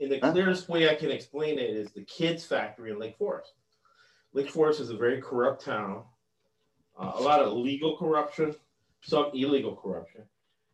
[0.00, 0.32] And the Huh?
[0.32, 3.52] clearest way I can explain it is the kids factory in Lake Forest.
[4.32, 6.04] Lake Forest is a very corrupt town,
[6.98, 8.54] uh, a lot of legal corruption,
[9.02, 10.22] some illegal corruption,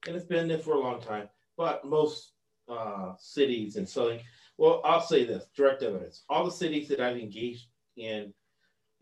[0.06, 1.28] and it's been there for a long time.
[1.56, 2.32] But most
[2.68, 4.20] uh, cities in Southern,
[4.56, 6.22] well, I'll say this direct evidence.
[6.28, 8.32] All the cities that I've engaged in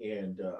[0.00, 0.52] and uh,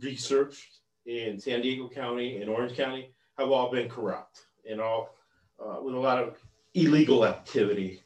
[0.00, 5.14] researched in San Diego County and Orange County have all been corrupt and all
[5.58, 6.36] uh, with a lot of
[6.74, 8.02] illegal activity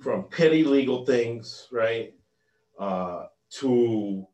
[0.00, 2.14] from petty legal things, right,
[2.78, 4.26] uh, to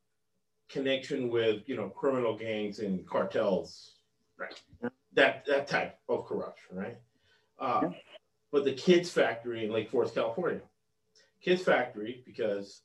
[0.68, 3.96] connection with you know criminal gangs and cartels,
[4.36, 4.60] right?
[5.14, 6.98] That that type of corruption, right?
[7.58, 7.90] Uh,
[8.50, 10.60] But the Kids Factory in Lake Forest, California,
[11.40, 12.82] Kids Factory, because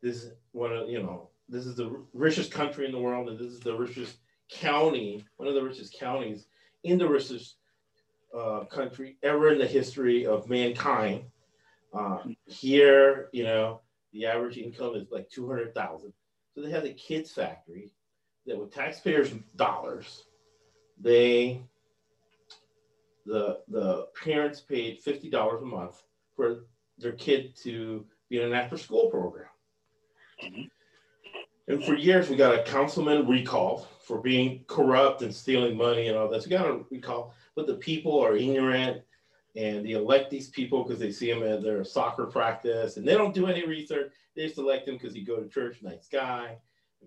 [0.00, 3.38] this is one of you know this is the richest country in the world, and
[3.38, 4.18] this is the richest
[4.50, 6.46] county, one of the richest counties
[6.84, 7.56] in the richest
[8.36, 11.24] uh, country ever in the history of mankind.
[11.92, 13.80] Uh, here, you know,
[14.12, 16.12] the average income is like two hundred thousand.
[16.54, 17.92] So they have the kids factory
[18.46, 20.24] that with taxpayers' dollars,
[21.00, 21.62] they
[23.26, 26.02] the the parents paid fifty dollars a month
[26.34, 26.64] for
[26.98, 29.48] their kid to be in an after school program.
[31.68, 36.16] And for years, we got a councilman recall for being corrupt and stealing money and
[36.18, 36.44] all this.
[36.44, 39.02] We got a recall, but the people are ignorant
[39.54, 43.14] and they elect these people because they see them at their soccer practice and they
[43.14, 44.12] don't do any research.
[44.34, 46.56] They just elect him because he go to church, nice guy,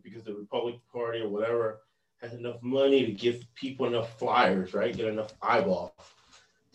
[0.03, 1.81] because the Republican Party or whatever
[2.21, 4.95] has enough money to give people enough flyers, right?
[4.95, 5.91] Get enough eyeballs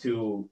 [0.00, 0.48] to,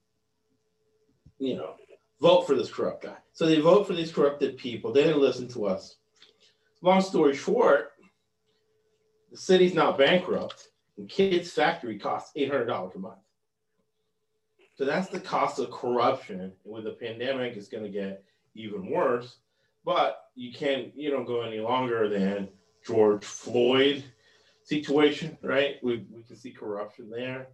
[1.39, 1.75] you know,
[2.21, 3.17] vote for this corrupt guy.
[3.33, 4.93] So they vote for these corrupted people.
[4.93, 5.97] They didn't listen to us.
[6.81, 7.93] Long story short,
[9.31, 13.19] the city's now bankrupt, and Kids Factory costs eight hundred dollars a month.
[14.79, 16.41] So that's the cost of corruption.
[16.41, 18.23] And with the pandemic, it's going to get
[18.55, 19.39] even worse.
[19.85, 22.49] But you can't, you don't go any longer than
[22.87, 24.05] George Floyd
[24.63, 25.77] situation, right?
[25.83, 27.49] We, we can see corruption there.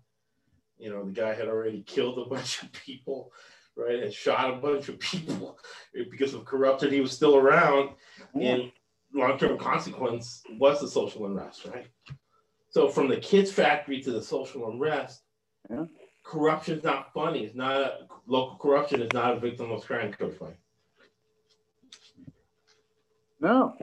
[0.77, 3.33] You know, the guy had already killed a bunch of people,
[3.75, 4.03] right?
[4.03, 5.59] And shot a bunch of people
[6.11, 6.93] because of corruption.
[6.93, 7.91] He was still around.
[8.39, 8.71] And
[9.15, 11.87] long-term consequence was the social unrest, right?
[12.69, 15.23] So from the kids factory to the social unrest,
[15.71, 15.87] Yeah.
[16.25, 17.45] Corruption's not funny.
[17.45, 20.59] It's not a, local corruption is not a victimless crime, Coach Mike.
[23.41, 23.77] No,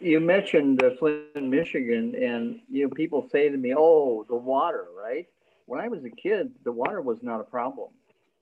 [0.00, 4.86] you mentioned uh, Flint, Michigan, and you know people say to me, "Oh, the water,
[4.96, 5.26] right?"
[5.66, 7.90] When I was a kid, the water was not a problem.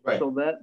[0.04, 0.18] Right.
[0.18, 0.61] So that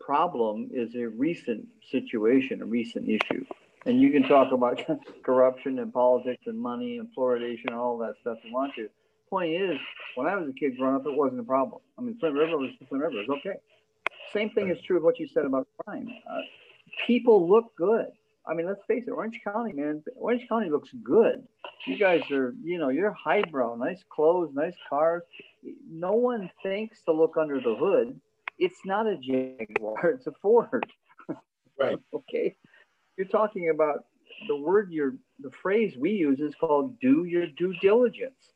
[0.00, 3.44] problem is a recent situation, a recent issue.
[3.86, 4.80] And you can talk about
[5.22, 8.88] corruption and politics and money and fluoridation and all that stuff you want to.
[9.32, 9.78] Point is,
[10.14, 11.80] when I was a kid growing up, it wasn't a problem.
[11.98, 13.22] I mean, Flint River was Flint River.
[13.22, 13.56] It was okay.
[14.30, 16.06] Same thing is true of what you said about crime.
[16.30, 16.40] Uh,
[17.06, 18.08] people look good.
[18.46, 21.42] I mean, let's face it, Orange County, man, Orange County looks good.
[21.86, 25.22] You guys are, you know, you're highbrow, nice clothes, nice cars.
[25.90, 28.20] No one thinks to look under the hood.
[28.58, 30.84] It's not a Jaguar, it's a Ford.
[31.80, 31.98] Right.
[32.12, 32.54] okay.
[33.16, 34.04] You're talking about
[34.46, 38.51] the word you're, the phrase we use is called do your due diligence.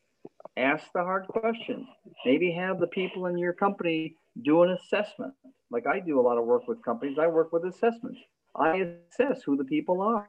[0.56, 1.86] Ask the hard questions.
[2.24, 5.34] Maybe have the people in your company do an assessment.
[5.70, 8.20] Like I do a lot of work with companies, I work with assessments.
[8.54, 10.28] I assess who the people are.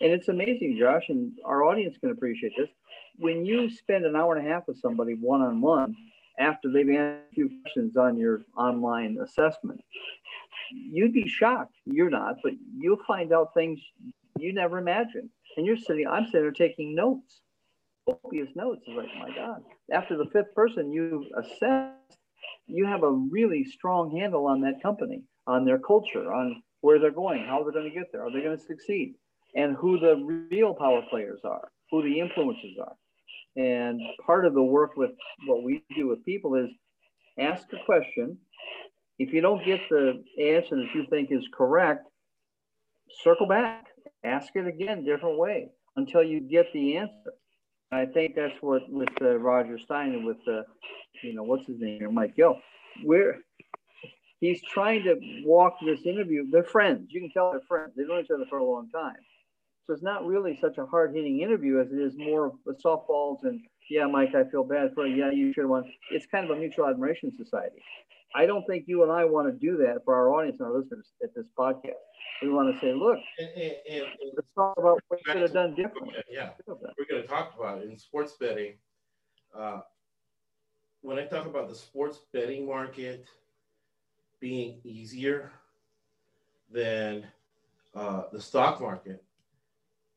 [0.00, 2.68] And it's amazing, Josh, and our audience can appreciate this.
[3.16, 5.96] When you spend an hour and a half with somebody one on one
[6.38, 9.82] after they've answered a few questions on your online assessment,
[10.70, 11.74] you'd be shocked.
[11.84, 13.80] You're not, but you'll find out things
[14.38, 15.30] you never imagined.
[15.56, 17.40] And you're sitting, I'm sitting there taking notes,
[18.08, 18.82] copious notes.
[18.86, 19.62] It's like, my God.
[19.92, 22.18] After the fifth person you assessed,
[22.66, 27.10] you have a really strong handle on that company, on their culture, on where they're
[27.10, 29.14] going, how they're going to get there, are they going to succeed,
[29.54, 30.16] and who the
[30.50, 32.94] real power players are, who the influencers are.
[33.56, 35.10] And part of the work with
[35.46, 36.70] what we do with people is
[37.38, 38.38] ask a question.
[39.18, 42.06] If you don't get the answer that you think is correct,
[43.24, 43.86] circle back,
[44.22, 47.32] ask it again, different way until you get the answer.
[47.90, 50.62] I think that's what with uh, Roger Stein and with uh,
[51.22, 52.60] you know what's his name here, Mike Gill.
[53.02, 53.38] We're
[54.40, 56.50] he's trying to walk this interview.
[56.50, 57.08] They're friends.
[57.10, 57.92] You can tell they're friends.
[57.96, 59.16] They've known each other for a long time.
[59.86, 62.72] So it's not really such a hard hitting interview as it is more of a
[62.72, 65.16] softballs and yeah, Mike, I feel bad for you.
[65.16, 65.84] Yeah, you should have won.
[66.10, 67.82] It's kind of a mutual admiration society.
[68.34, 70.78] I don't think you and I want to do that for our audience and our
[70.78, 71.92] listeners at this podcast.
[72.42, 74.04] We want to say, look, And, and, and,
[74.36, 76.14] let's talk about what you could have done differently.
[76.30, 78.74] yeah, we're going to talk about it in sports betting.
[79.56, 79.80] Uh,
[81.00, 83.26] when I talk about the sports betting market
[84.40, 85.50] being easier
[86.70, 87.26] than
[87.94, 89.24] uh, the stock market,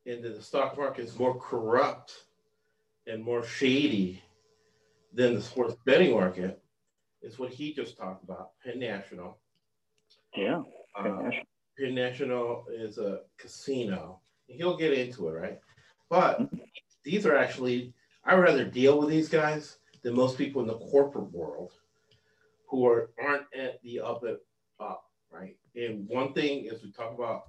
[0.06, 2.26] and that the stock market is more corrupt
[3.08, 4.22] and more shady
[5.14, 6.62] than the sports betting market,
[7.22, 8.52] is what he just talked about.
[8.64, 9.38] Penn National.
[10.36, 10.64] Yeah.
[10.98, 11.30] Uh,
[11.78, 14.20] Penn National is a casino.
[14.48, 15.60] He'll get into it, right?
[16.10, 16.42] But
[17.04, 17.94] these are actually,
[18.26, 21.72] I would rather deal with these guys than most people in the corporate world
[22.70, 24.38] who are aren't at the up and
[24.80, 25.58] up, right?
[25.76, 27.44] And one thing is we talk about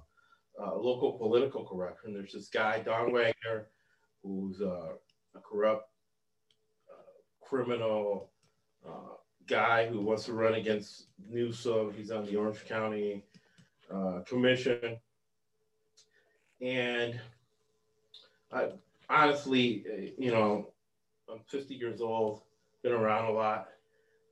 [0.61, 2.13] uh, local political corruption.
[2.13, 3.67] There's this guy Don Wagner,
[4.21, 4.93] who's uh,
[5.35, 5.89] a corrupt
[6.89, 8.31] uh, criminal
[8.87, 9.15] uh,
[9.47, 11.93] guy who wants to run against Newsom.
[11.95, 13.23] He's on the Orange County
[13.93, 14.97] uh, Commission,
[16.61, 17.19] and
[18.51, 18.69] I
[19.09, 20.73] honestly, you know,
[21.29, 22.41] I'm 50 years old,
[22.83, 23.67] been around a lot.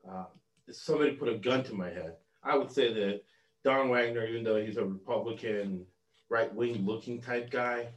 [0.10, 0.26] Uh,
[0.70, 3.22] somebody put a gun to my head, I would say that
[3.64, 5.86] Don Wagner, even though he's a Republican,
[6.30, 7.90] right wing looking type guy,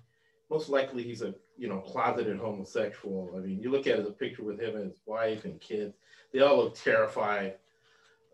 [0.51, 3.33] most likely he's a you know closeted homosexual.
[3.37, 5.97] I mean, you look at the picture with him and his wife and kids;
[6.33, 7.55] they all look terrified.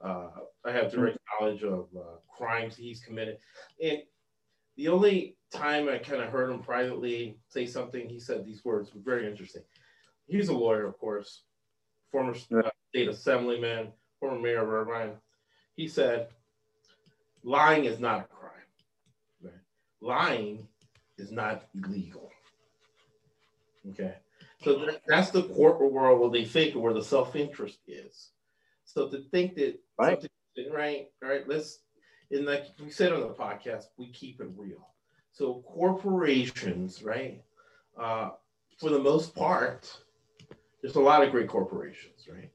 [0.03, 0.29] Uh,
[0.65, 3.39] I have direct knowledge of uh, crimes he's committed,
[3.83, 4.03] and
[4.77, 8.95] the only time I kind of heard him privately say something, he said these words
[8.95, 9.63] were very interesting.
[10.27, 11.43] He's a lawyer, of course,
[12.11, 13.89] former uh, state assemblyman,
[14.21, 15.13] former mayor of Irvine,
[15.75, 16.29] he said,
[17.43, 18.53] lying is not a crime.
[19.43, 19.53] Right?
[20.01, 20.69] Lying
[21.19, 22.31] is not illegal.
[23.89, 24.15] Okay.
[24.63, 28.31] So that's the corporate world where they think where the self-interest is.
[28.85, 30.23] So to think that right,
[30.71, 31.81] right, right, let's
[32.31, 34.89] and like we said on the podcast, we keep it real.
[35.33, 37.43] So corporations, right?
[37.99, 38.31] Uh,
[38.79, 39.91] for the most part,
[40.83, 42.51] there's a lot of great corporations, right?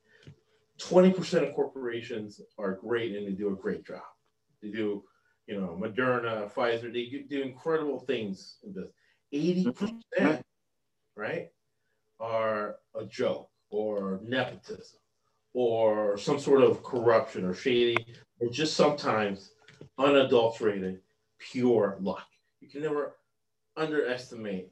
[0.80, 4.02] 20% of corporations are great and they do a great job.
[4.62, 5.04] They do,
[5.48, 8.92] you know, Moderna, Pfizer, they do incredible things in this.
[9.34, 10.42] 80%,
[11.16, 11.50] right,
[12.20, 15.00] are a joke or nepotism
[15.54, 17.96] or some sort of corruption or shady
[18.40, 19.52] or just sometimes
[19.98, 21.00] unadulterated
[21.40, 22.28] pure luck.
[22.60, 23.16] You can never
[23.78, 24.70] underestimate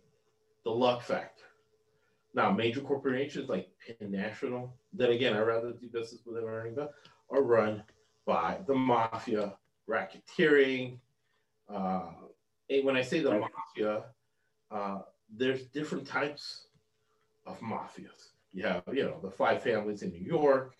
[0.63, 1.43] the luck factor.
[2.33, 6.75] Now, major corporations like Penn National, that again, I'd rather do business with them earning,
[6.75, 6.93] but
[7.29, 7.83] are run
[8.25, 9.53] by the mafia,
[9.89, 10.97] racketeering.
[11.69, 12.11] Uh,
[12.69, 14.05] and when I say the mafia,
[14.71, 14.99] uh,
[15.37, 16.67] there's different types
[17.45, 18.31] of mafias.
[18.53, 20.75] You have, you know, the five families in New York.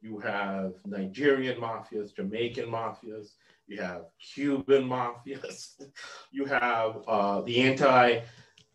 [0.00, 3.32] You have Nigerian mafias, Jamaican mafias.
[3.66, 5.82] You have Cuban mafias.
[6.30, 8.20] you have uh, the anti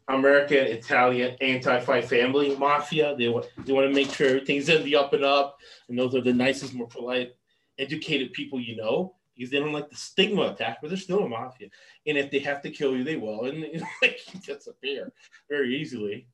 [0.08, 3.16] American, Italian, anti-five family mafia.
[3.18, 5.58] They want they want to make sure everything's in the up and up,
[5.90, 7.34] and those are the nicest, more polite,
[7.80, 11.30] educated people you know because they don't like the stigma attack, but they're still a
[11.30, 11.68] mafia.
[12.08, 15.12] And if they have to kill you, they will, and you know, like disappear
[15.50, 16.28] very easily.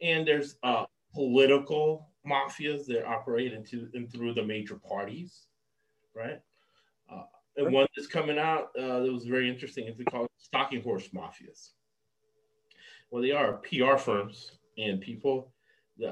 [0.00, 0.84] And there's uh,
[1.14, 5.46] political mafias that operate into and through the major parties,
[6.14, 6.40] right?
[7.12, 7.22] Uh,
[7.56, 11.70] and one that's coming out uh, that was very interesting is called stalking horse mafias.
[13.10, 15.52] Well, they are PR firms and people,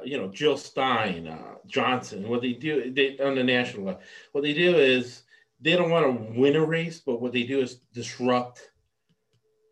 [0.05, 2.28] you know, Jill Stein, uh, Johnson.
[2.28, 5.22] What they do they, on the national level, what they do is
[5.62, 8.60] they don't want to win a race, but what they do is disrupt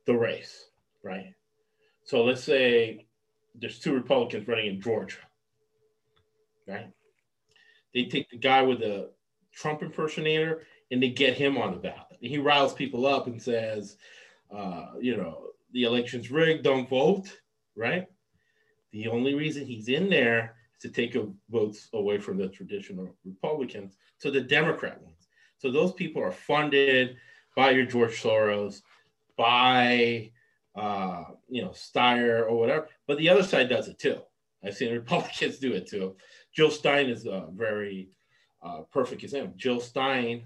[0.07, 0.71] the race,
[1.03, 1.35] right?
[2.05, 3.07] So let's say
[3.55, 5.19] there's two Republicans running in Georgia,
[6.67, 6.91] right?
[7.93, 9.11] They take the guy with the
[9.53, 12.19] Trump impersonator and they get him on the ballot.
[12.23, 13.97] And he riles people up and says,
[14.55, 17.37] uh, you know, the election's rigged, don't vote,
[17.77, 18.07] right?
[18.93, 21.17] The only reason he's in there is to take
[21.51, 25.29] votes away from the traditional Republicans to the Democrat ones.
[25.61, 27.17] So those people are funded
[27.55, 28.81] by your George Soros,
[29.37, 30.31] by
[30.75, 32.89] uh, you know Steyer or whatever.
[33.07, 34.23] But the other side does it too.
[34.65, 36.17] I've seen Republicans do it too.
[36.55, 38.09] Jill Stein is a very
[38.63, 39.53] uh, perfect example.
[39.57, 40.45] Jill Stein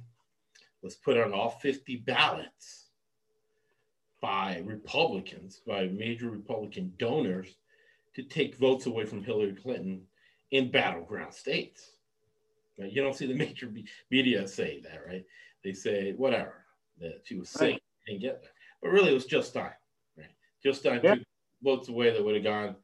[0.82, 2.88] was put on all 50 ballots
[4.20, 7.54] by Republicans, by major Republican donors,
[8.16, 10.02] to take votes away from Hillary Clinton
[10.50, 11.93] in battleground states.
[12.78, 12.92] Right?
[12.92, 13.72] You don't see the major
[14.10, 15.24] media say that, right?
[15.62, 16.64] They say whatever
[17.00, 17.82] that she was sick right.
[18.08, 18.50] and get there,
[18.82, 19.72] but really it was just time,
[20.16, 20.30] right?
[20.62, 21.16] Just Stein yeah.
[21.16, 21.24] took
[21.62, 22.76] votes away that would have gone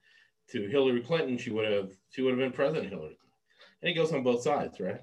[0.50, 1.38] to Hillary Clinton.
[1.38, 3.82] She would have she would have been President Hillary, Clinton.
[3.82, 5.00] and it goes on both sides, right?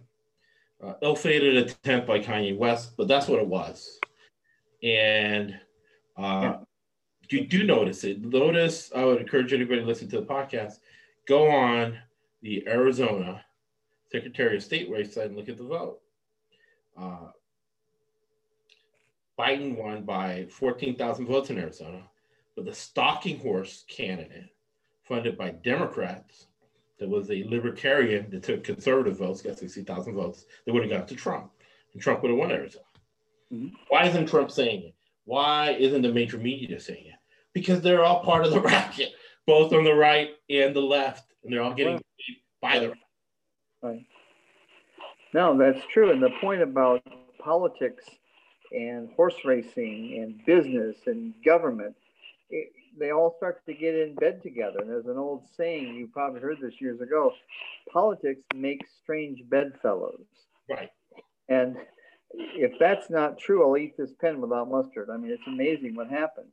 [0.83, 3.99] Uh, ill-fated attempt by Kanye West, but that's what it was,
[4.83, 5.57] and
[6.17, 6.57] uh, yeah.
[7.29, 8.21] you do notice it.
[8.21, 10.73] Notice I would encourage anybody to listen to the podcast.
[11.27, 11.97] Go on
[12.41, 13.43] the Arizona
[14.11, 15.99] Secretary of State race side and look at the vote.
[16.97, 17.31] Uh,
[19.37, 22.01] Biden won by 14,000 votes in Arizona,
[22.55, 24.49] but the stalking horse candidate,
[25.03, 26.47] funded by Democrats,
[26.99, 31.05] that was a libertarian that took conservative votes, got 60,000 votes, they would have gone
[31.05, 31.51] to Trump,
[31.93, 32.83] and Trump would have won Arizona.
[33.53, 33.75] Mm-hmm.
[33.89, 34.95] Why isn't Trump saying it?
[35.25, 37.19] Why isn't the major media saying it?
[37.53, 39.11] Because they're all part of the racket,
[39.45, 42.97] both on the right and the left, and they're all getting paid by the right.
[43.81, 44.05] Right.
[45.33, 46.11] No, that's true.
[46.11, 47.01] And the point about
[47.39, 48.05] politics
[48.71, 51.95] and horse racing and business and government,
[52.49, 54.79] it, they all start to get in bed together.
[54.79, 57.31] And there's an old saying, you probably heard this years ago
[57.91, 60.25] politics makes strange bedfellows.
[60.69, 60.89] Right.
[61.49, 61.77] And
[62.33, 65.09] if that's not true, I'll eat this pen without mustard.
[65.11, 66.51] I mean, it's amazing what happens.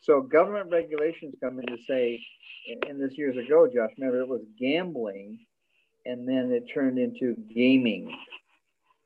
[0.00, 2.20] So government regulations come in to say,
[2.88, 5.38] and this years ago, Josh, remember it was gambling
[6.06, 8.16] and then it turned into gaming.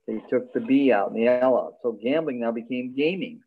[0.06, 1.74] They took the B out and the L out.
[1.82, 3.40] So gambling now became gaming.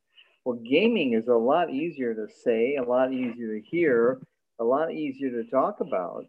[0.45, 4.19] Well, gaming is a lot easier to say, a lot easier to hear,
[4.59, 6.25] a lot easier to talk about.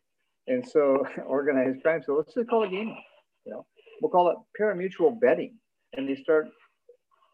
[0.46, 3.02] And so organized crime, so let's just call it gaming.
[3.44, 3.66] You know,
[4.00, 5.56] we'll call it pari-mutuel betting.
[5.96, 6.48] And they start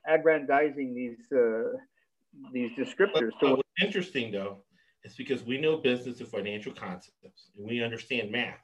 [0.08, 1.76] aggrandizing these uh,
[2.52, 3.32] these descriptors.
[3.40, 4.58] So what's interesting though
[5.04, 8.60] is because we know business and financial concepts and we understand math.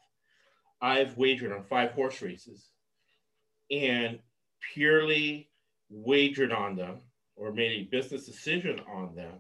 [0.82, 2.68] I've wagered on five horse races
[3.70, 4.18] and
[4.74, 5.48] purely
[5.88, 6.98] wagered on them
[7.36, 9.34] or made a business decision on them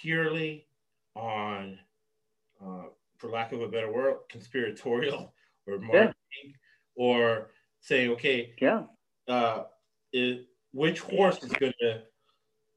[0.00, 0.66] purely
[1.14, 1.78] on,
[2.64, 2.84] uh,
[3.18, 5.32] for lack of a better word, conspiratorial
[5.66, 6.14] or marketing
[6.44, 6.52] yeah.
[6.96, 7.50] or
[7.80, 8.84] saying, okay, yeah,
[9.28, 9.64] uh,
[10.12, 12.02] it, which horse is going to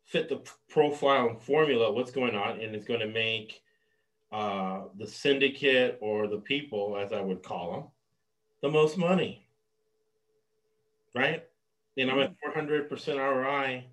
[0.06, 3.62] fit the profile and formula, what's going on, and it's going to make
[4.32, 7.84] uh, the syndicate or the people, as I would call them,
[8.62, 9.48] the most money.
[11.16, 11.44] Right?
[11.98, 13.86] And I'm at 400% ROI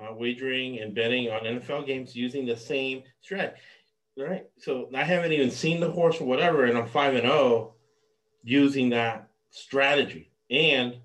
[0.00, 3.54] uh, wagering and betting on NFL games using the same strat.
[4.16, 4.46] Right.
[4.58, 7.74] So I haven't even seen the horse or whatever, and I'm 5 and 0
[8.44, 10.96] using that strategy and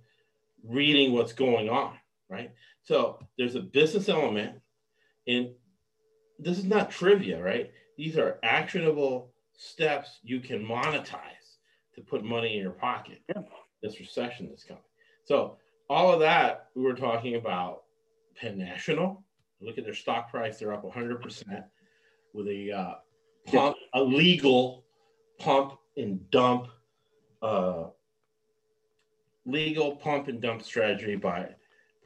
[0.63, 1.93] reading what's going on.
[2.29, 2.51] Right.
[2.83, 4.59] So there's a business element,
[5.27, 5.49] and
[6.37, 7.71] this is not trivia, right?
[7.99, 11.57] These are actionable steps you can monetize
[11.95, 13.19] to put money in your pocket.
[13.27, 13.41] Yeah.
[13.83, 14.81] This recession that's coming.
[15.25, 15.57] So
[15.89, 17.83] all of that we were talking about
[18.37, 19.25] Penn National.
[19.59, 21.65] Look at their stock price; they're up 100 percent.
[22.33, 22.93] with a uh,
[23.47, 24.85] pump, a legal
[25.37, 26.67] pump and dump,
[27.41, 27.87] uh,
[29.45, 31.49] legal pump and dump strategy by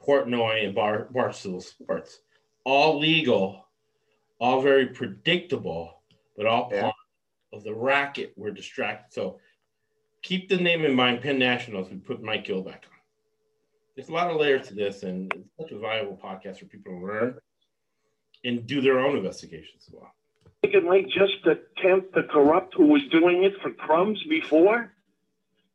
[0.04, 2.18] Portnoy and Bar Barstool Sports.
[2.64, 3.63] All legal,
[4.44, 6.02] all very predictable,
[6.36, 6.82] but all Yeah.
[6.82, 6.94] part
[7.54, 8.34] of the racket.
[8.36, 9.14] We're distracted.
[9.14, 9.40] So
[10.22, 11.90] keep the name in mind, Penn Nationals.
[11.90, 12.98] We put Mike Gill back on.
[13.94, 16.92] There's a lot of layers to this, and it's such a valuable podcast for people
[16.92, 17.38] to learn
[18.44, 20.12] and do their own investigations as well.
[20.60, 24.94] think it might just attempt to corrupt who was doing it for crumbs before?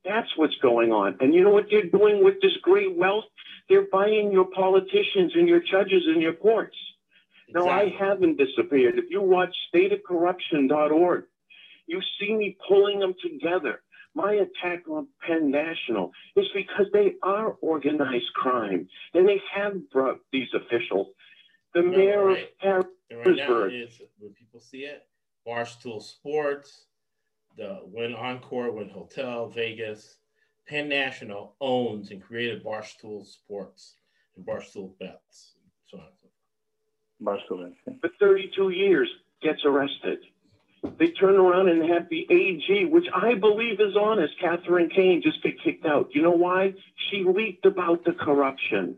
[0.04, 1.16] That's what's going on.
[1.22, 3.26] And you know what they're doing with this great wealth?
[3.68, 6.76] They're buying your politicians and your judges and your courts.
[7.54, 8.98] No, I haven't disappeared.
[9.00, 11.24] If you watch stateofcorruption.org,
[11.88, 13.82] you see me pulling them together.
[14.16, 20.20] My attack on Penn National is because they are organized crime and they have brought
[20.32, 21.08] these officials.
[21.74, 22.50] The No, mayor right.
[22.64, 25.08] of And right is when people see it,
[25.48, 26.86] Barstool Sports,
[27.58, 30.18] the Wynn Encore, Wynn Hotel, Vegas,
[30.68, 33.96] Penn National owns and created Barstool Sports
[34.36, 35.56] and Barstool Bets.
[35.88, 36.34] So on and so forth.
[36.34, 37.09] Barstool.
[37.24, 39.10] For 32 years
[39.42, 40.20] gets arrested.
[40.98, 45.44] They turn around and have the AG, which I believe is honest, Catherine Kane, just
[45.44, 46.10] get kicked out.
[46.14, 46.74] You know why?
[47.10, 48.96] She leaked about the corruption.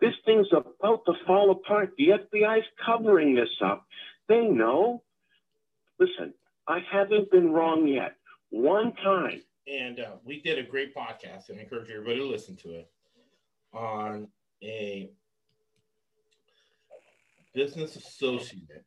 [0.00, 1.92] This thing's about to fall apart.
[1.96, 3.86] The FBI's covering this up.
[4.28, 5.02] They know.
[5.98, 6.34] Listen,
[6.68, 8.16] I haven't been wrong yet.
[8.50, 9.42] One time.
[9.66, 12.90] And uh, we did a great podcast, and I encourage everybody to listen to it
[13.72, 14.28] on
[14.62, 15.10] a
[17.56, 18.84] business associate,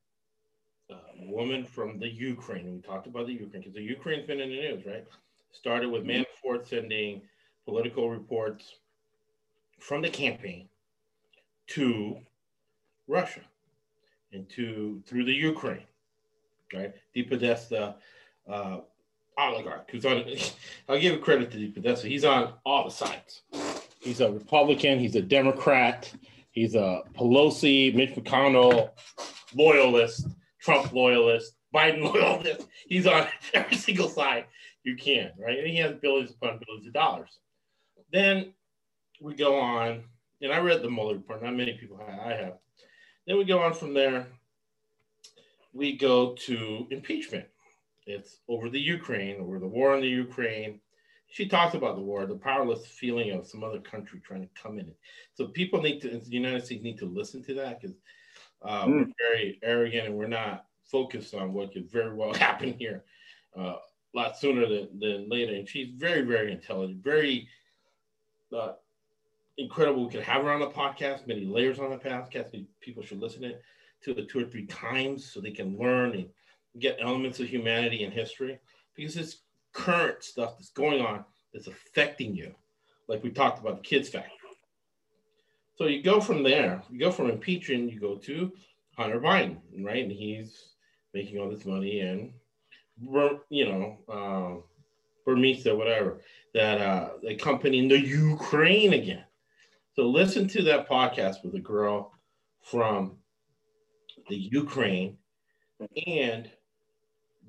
[0.92, 2.72] uh, woman from the Ukraine.
[2.72, 5.06] We talked about the Ukraine because the Ukraine's been in the news, right?
[5.52, 7.24] Started with Manafort sending
[7.66, 8.76] political reports
[9.80, 10.70] from the campaign
[11.68, 12.18] to
[13.08, 13.42] Russia
[14.34, 15.88] and to through the Ukraine,
[16.72, 16.94] right?
[17.16, 17.96] De Podesta,
[18.48, 18.82] uh,
[19.36, 20.24] oligarch who's on.
[20.88, 22.08] I'll give credit to De Podesta.
[22.08, 23.42] He's on all the sides.
[24.00, 25.00] He's a Republican.
[25.00, 26.14] He's a Democrat.
[26.52, 28.92] He's a Pelosi, Mitch McConnell
[29.56, 30.28] loyalist,
[30.60, 32.68] Trump loyalist, Biden loyalist.
[32.88, 34.46] He's on every single side
[34.84, 35.60] you can, right?
[35.60, 37.40] And he has billions upon billions of dollars.
[38.12, 38.54] Then
[39.22, 40.04] we go on,
[40.42, 41.44] and I read the Mueller report.
[41.44, 42.20] Not many people have.
[42.20, 42.54] I have.
[43.28, 44.28] Then we go on from there.
[45.74, 47.46] We go to impeachment.
[48.08, 50.82] It's over the Ukraine, over the war in the Ukraine.
[51.30, 54.80] She talks about the war, the powerless feeling of some other country trying to come
[54.80, 54.92] in.
[55.34, 57.96] So people need to, the United States need to listen to that because
[58.62, 58.92] uh, Mm.
[59.08, 63.04] we're very arrogant and we're not focused on what could very well happen here
[63.58, 63.80] uh, a
[64.14, 65.54] lot sooner than, than later.
[65.54, 67.48] And she's very, very intelligent, very
[68.56, 68.74] uh,
[69.58, 70.06] incredible.
[70.06, 72.66] We could have her on the podcast, many layers on the podcast.
[72.82, 73.62] People should listen to it
[74.02, 76.30] to it two or three times so they can learn and
[76.80, 78.58] get elements of humanity and history
[78.96, 79.40] because it's
[79.74, 82.54] current stuff that's going on that's affecting you,
[83.08, 84.30] like we talked about the kids factor.
[85.76, 88.52] So you go from there, you go from impeaching, you go to
[88.98, 90.04] Hunter Biden, right?
[90.04, 90.74] And he's
[91.14, 92.34] making all this money and,
[93.50, 94.64] you know, um,
[95.26, 96.22] Burisma, whatever,
[96.54, 99.24] that uh, the company in the Ukraine again.
[99.96, 102.14] So listen to that podcast with a girl
[102.62, 103.18] from
[104.28, 105.18] the Ukraine
[106.08, 106.50] and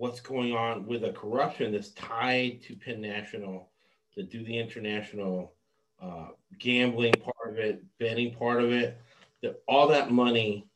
[0.00, 3.68] what's going on with the corruption that's tied to Penn National,
[4.14, 5.52] to do the international
[6.02, 6.28] uh,
[6.58, 8.98] gambling part of it, betting part of it,
[9.42, 10.66] that all that money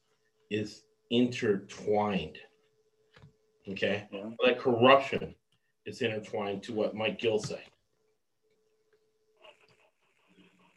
[0.51, 2.37] is intertwined.
[3.66, 4.29] Okay, Yeah.
[4.43, 5.35] like corruption
[5.87, 7.62] is intertwined to what Mike Gill say.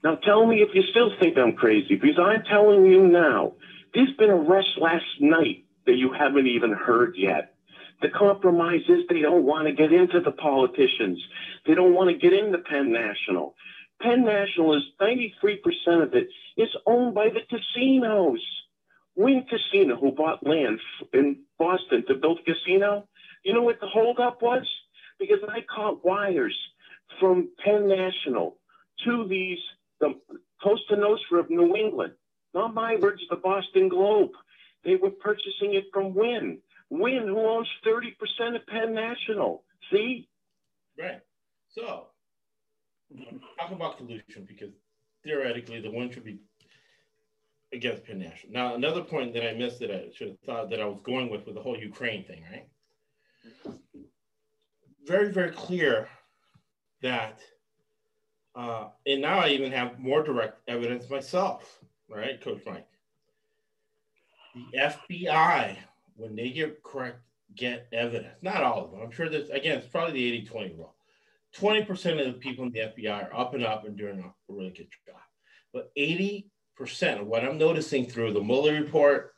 [0.05, 3.55] Now tell me if you still think I'm crazy, because I'm telling you now,
[3.93, 7.56] there's been arrests last night that you haven't even heard yet.
[8.01, 11.19] The compromise is they don't want to get into the politicians.
[11.65, 13.55] They don't want to get into Penn National.
[14.01, 18.43] Penn National is 93% of it is owned by the casinos.
[19.15, 20.79] Wynn Casino, who bought land
[21.11, 23.07] in Boston to build a casino,
[23.43, 24.67] you know what the holdup was?
[25.19, 26.55] Because I caught wires
[27.19, 28.57] from Penn National
[29.05, 29.57] to these
[29.99, 30.13] the
[30.61, 32.13] Cosa Nostra of New England,
[32.53, 34.31] not my words, the Boston Globe.
[34.83, 36.59] They were purchasing it from Wynn.
[36.89, 39.63] Wynn, who owns 30% of Penn National.
[39.91, 40.27] See?
[40.97, 41.21] Right.
[41.69, 42.07] So
[43.59, 44.71] talk about collusion because
[45.23, 46.39] theoretically the win should be
[47.73, 48.53] against Penn National.
[48.53, 51.29] Now another point that I missed that I should have thought that I was going
[51.29, 52.67] with with the whole Ukraine thing, right?
[55.05, 56.09] Very, very clear
[57.01, 57.41] that
[58.55, 61.79] uh, and now I even have more direct evidence myself,
[62.09, 62.87] right, Coach Mike?
[64.71, 65.77] The FBI
[66.17, 67.19] when they get correct,
[67.55, 70.75] get evidence, not all of them, I'm sure that, again, it's probably the 80 20
[70.75, 70.95] rule.
[71.57, 74.69] 20% of the people in the FBI are up and up and doing a really
[74.69, 75.15] good job.
[75.73, 76.43] But 80%
[77.21, 79.33] of what I'm noticing through the Mueller report,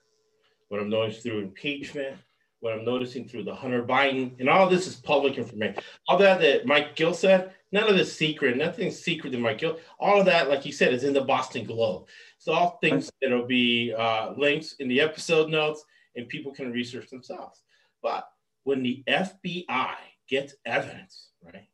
[0.70, 2.18] what I'm noticing through impeachment,
[2.60, 5.82] what I'm noticing through the Hunter Biden, and all this is public information.
[6.08, 9.78] All that that Mike Gill said, none of this secret, nothing's secret than Mike Gill.
[10.00, 12.08] All of that, like he said, is in the Boston Globe.
[12.38, 15.86] It's all things that'll be uh, links in the episode notes,
[16.20, 17.62] and people can research themselves.
[18.04, 18.30] But
[18.64, 19.96] when the FBI
[20.30, 21.68] gets evidence, right?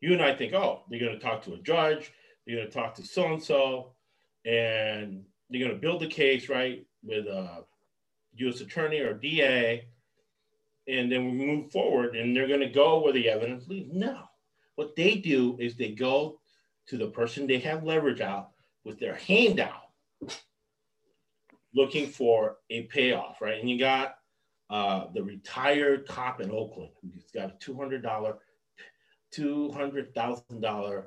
[0.00, 2.12] You and I think, oh, they're going to talk to a judge,
[2.46, 3.92] they're going to talk to so and so,
[4.44, 7.64] and they're going to build the case, right, with a
[8.36, 8.60] U.S.
[8.60, 9.86] attorney or DA
[10.88, 13.92] and then we move forward and they're going to go where the evidence leads.
[13.92, 14.22] No.
[14.74, 16.40] What they do is they go
[16.88, 18.50] to the person they have leverage out
[18.84, 19.90] with their hand out
[21.74, 23.60] looking for a payoff, right?
[23.60, 24.16] And you got
[24.70, 28.02] uh, the retired cop in Oakland who's got a $200,
[29.34, 31.04] $200,000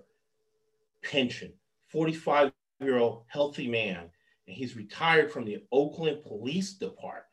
[1.03, 1.53] pension,
[1.87, 4.09] 45 year old healthy man,
[4.47, 7.25] and he's retired from the Oakland Police Department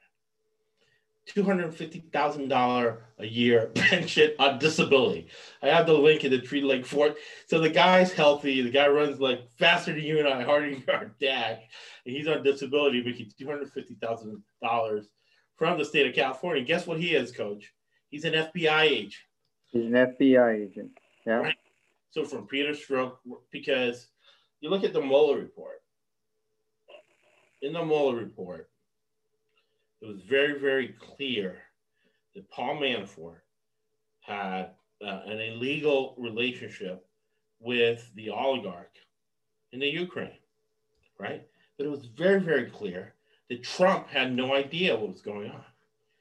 [1.29, 5.29] $250,000 a year pension on disability.
[5.63, 7.17] I have the link in the Tree Lake Fort.
[7.47, 8.63] So the guy's healthy.
[8.63, 11.61] The guy runs like faster than you and I, harder than our dash.
[12.05, 15.05] And he's on disability, but making $250,000
[15.57, 16.59] from the state of California.
[16.59, 17.73] And guess what he is, coach?
[18.09, 19.15] He's an FBI agent.
[19.67, 20.91] He's an FBI agent.
[21.27, 21.35] Yeah.
[21.35, 21.57] Right?
[22.11, 23.17] So from Peter Strzok,
[23.51, 24.09] because
[24.61, 25.83] you look at the Mueller report.
[27.63, 28.69] In the Mueller report,
[30.03, 31.59] it was very, very clear
[32.35, 33.41] that Paul Manafort
[34.21, 37.07] had uh, an illegal relationship
[37.61, 38.97] with the oligarch
[39.73, 40.39] in the Ukraine,
[41.21, 41.47] right?
[41.79, 43.15] But it was very, very clear
[43.49, 45.65] that Trump had no idea what was going on,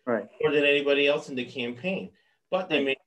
[0.05, 0.29] right?
[0.41, 2.11] More than anybody else in the campaign.
[2.51, 2.97] But they made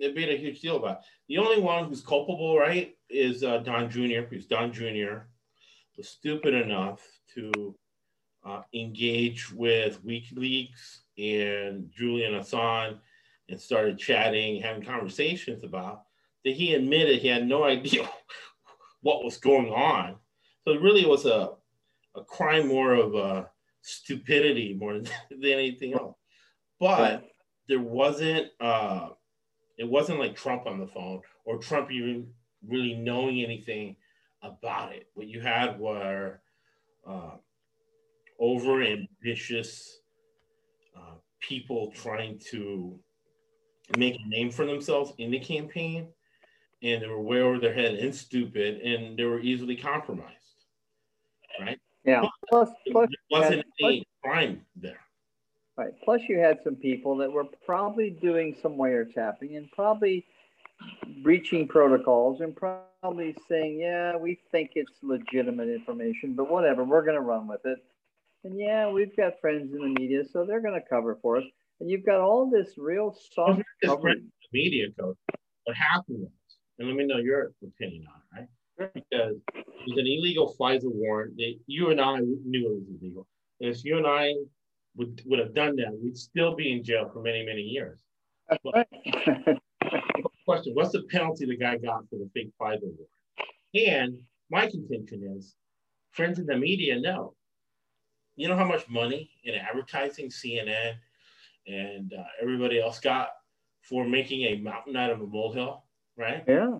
[0.00, 0.98] they made a huge deal about.
[0.98, 1.04] It.
[1.28, 4.22] The only one who's culpable, right, is uh, Don Jr.
[4.28, 5.26] Because Don Jr.
[5.96, 7.00] was stupid enough
[7.34, 7.76] to
[8.44, 12.98] uh, engage with WikiLeaks and Julian Assange
[13.48, 16.02] and started chatting, having conversations about
[16.44, 18.08] that he admitted he had no idea
[19.00, 20.16] what was going on.
[20.64, 21.50] So it really was a,
[22.16, 23.50] a crime more of a
[23.82, 26.16] stupidity more than, than anything else.
[26.80, 27.28] But
[27.68, 29.10] there wasn't uh,
[29.78, 32.28] it wasn't like Trump on the phone or Trump even
[32.66, 33.96] really knowing anything
[34.42, 35.08] about it.
[35.14, 36.40] What you had were
[37.06, 37.36] uh,
[38.38, 40.00] over ambitious
[40.96, 42.98] uh, people trying to
[43.98, 46.08] make a name for themselves in the campaign,
[46.82, 50.30] and they were way over their head and stupid, and they were easily compromised.
[51.60, 51.78] Right?
[52.04, 52.24] Yeah.
[52.48, 55.00] Plus, plus, there wasn't any crime there.
[55.76, 55.92] Right.
[56.04, 60.24] Plus, you had some people that were probably doing some wiretapping and probably
[61.22, 67.16] breaching protocols and probably saying, "Yeah, we think it's legitimate information, but whatever, we're going
[67.16, 67.78] to run with it."
[68.44, 71.44] And yeah, we've got friends in the media, so they're going to cover for us.
[71.80, 74.22] And you've got all this real soft coverage.
[74.52, 75.16] Media coach.
[75.64, 76.30] What happened was,
[76.78, 78.92] and let me know your opinion on it, right?
[78.94, 81.36] Because it was an illegal FISA warrant.
[81.38, 83.26] That you and I knew it was illegal.
[83.60, 84.34] And if you and I
[84.96, 87.98] would, would have done that, we'd still be in jail for many, many years.
[88.62, 88.86] But,
[90.44, 93.08] question What's the penalty the guy got for the fake FISA warrant?
[93.74, 94.18] And
[94.50, 95.54] my contention is
[96.12, 97.34] friends in the media know
[98.36, 100.94] you know how much money in advertising CNN
[101.66, 103.30] and uh, everybody else got
[103.82, 105.84] for making a mountain out of a molehill,
[106.16, 106.44] right?
[106.46, 106.78] Yeah,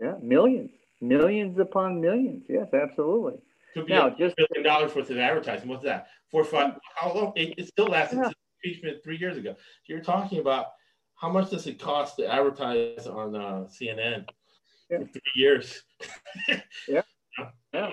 [0.00, 2.44] yeah, millions, millions upon millions.
[2.48, 3.40] Yes, absolutely.
[3.74, 5.68] Could be now, a just billion dollars worth of advertising.
[5.68, 6.06] What's that?
[6.30, 6.74] Four, five.
[6.94, 7.32] How long?
[7.34, 8.30] It, it still lasted yeah.
[8.62, 9.54] impeachment three years ago.
[9.56, 10.66] So you're talking about
[11.16, 14.26] how much does it cost to advertise on uh, CNN
[14.90, 14.98] yeah.
[14.98, 15.82] for three years?
[16.88, 17.02] yeah.
[17.72, 17.90] Yeah.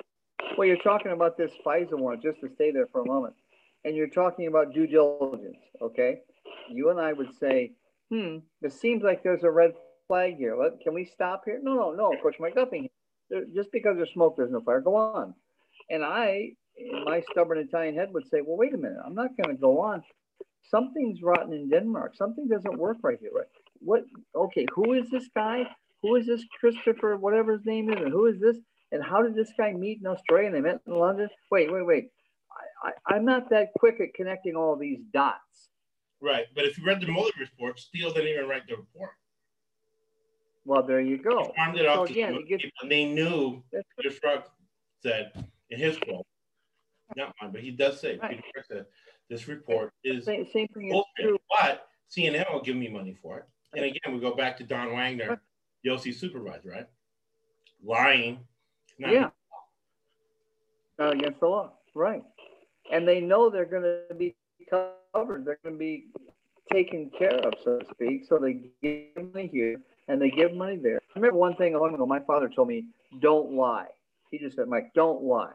[0.58, 3.34] Well, you're talking about this FISA warrant, just to stay there for a moment,
[3.86, 6.20] and you're talking about due diligence, okay?
[6.70, 7.72] You and I would say,
[8.10, 9.74] hmm, it seems like there's a red
[10.08, 10.58] flag here.
[10.84, 11.60] Can we stop here?
[11.64, 12.90] No, no, no, Coach McGuffin.
[13.56, 14.82] Just because there's smoke, there's no fire.
[14.82, 15.34] Go on.
[15.90, 18.98] And I, in my stubborn Italian head, would say, well, wait a minute.
[19.06, 20.04] I'm not going to go on.
[20.70, 22.16] Something's rotten in Denmark.
[22.16, 23.32] Something doesn't work right here.
[23.34, 23.48] Right?
[23.80, 24.04] What?
[24.36, 25.64] Okay, who is this guy?
[26.02, 28.58] Who is this Christopher, whatever his name is, and who is this?
[28.92, 31.30] And how did this guy meet in Australia and they met in London?
[31.50, 32.10] Wait, wait, wait.
[33.08, 35.70] I, am not that quick at connecting all these dots.
[36.20, 36.46] Right.
[36.56, 39.12] But if you read the Mueller report, Steele didn't even write the report.
[40.66, 41.54] Well, there you go.
[41.56, 43.64] He it so again, gets, and they knew
[43.98, 44.44] Peter Strzok
[45.02, 45.32] said
[45.70, 46.26] in his quote,
[47.16, 48.42] not mine, but he does say, right.
[48.44, 48.86] Peter said,
[49.30, 51.08] this report is Same, same thing is bullshit.
[51.20, 51.38] true.
[51.60, 53.46] But CNN will give me money for it.
[53.74, 55.42] And again, we go back to Don Wagner,
[55.84, 56.88] the OC supervisor, right?
[57.84, 58.40] Lying.
[59.02, 59.30] Not- Yeah.
[61.00, 62.24] Not against the law, right.
[62.92, 64.36] And they know they're gonna be
[64.70, 66.08] covered, they're gonna be
[66.72, 70.78] taken care of, so to speak, so they give money here and they give money
[70.78, 70.98] there.
[70.98, 72.86] I remember one thing a long ago, my father told me,
[73.20, 73.88] don't lie.
[74.30, 75.54] He just said, Mike, don't lie.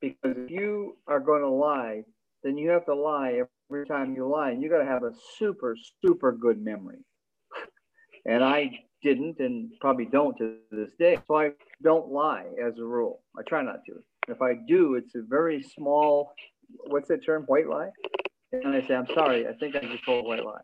[0.00, 2.04] Because if you are gonna lie,
[2.42, 5.76] then you have to lie every time you lie, and you gotta have a super,
[6.04, 6.98] super good memory.
[8.26, 11.18] And I didn't and probably don't to this day.
[11.26, 11.50] So I
[11.82, 13.22] don't lie as a rule.
[13.38, 14.02] I try not to.
[14.28, 16.32] If I do, it's a very small,
[16.86, 17.90] what's that term, white lie?
[18.52, 20.60] And I say, I'm sorry, I think I just told a white lie.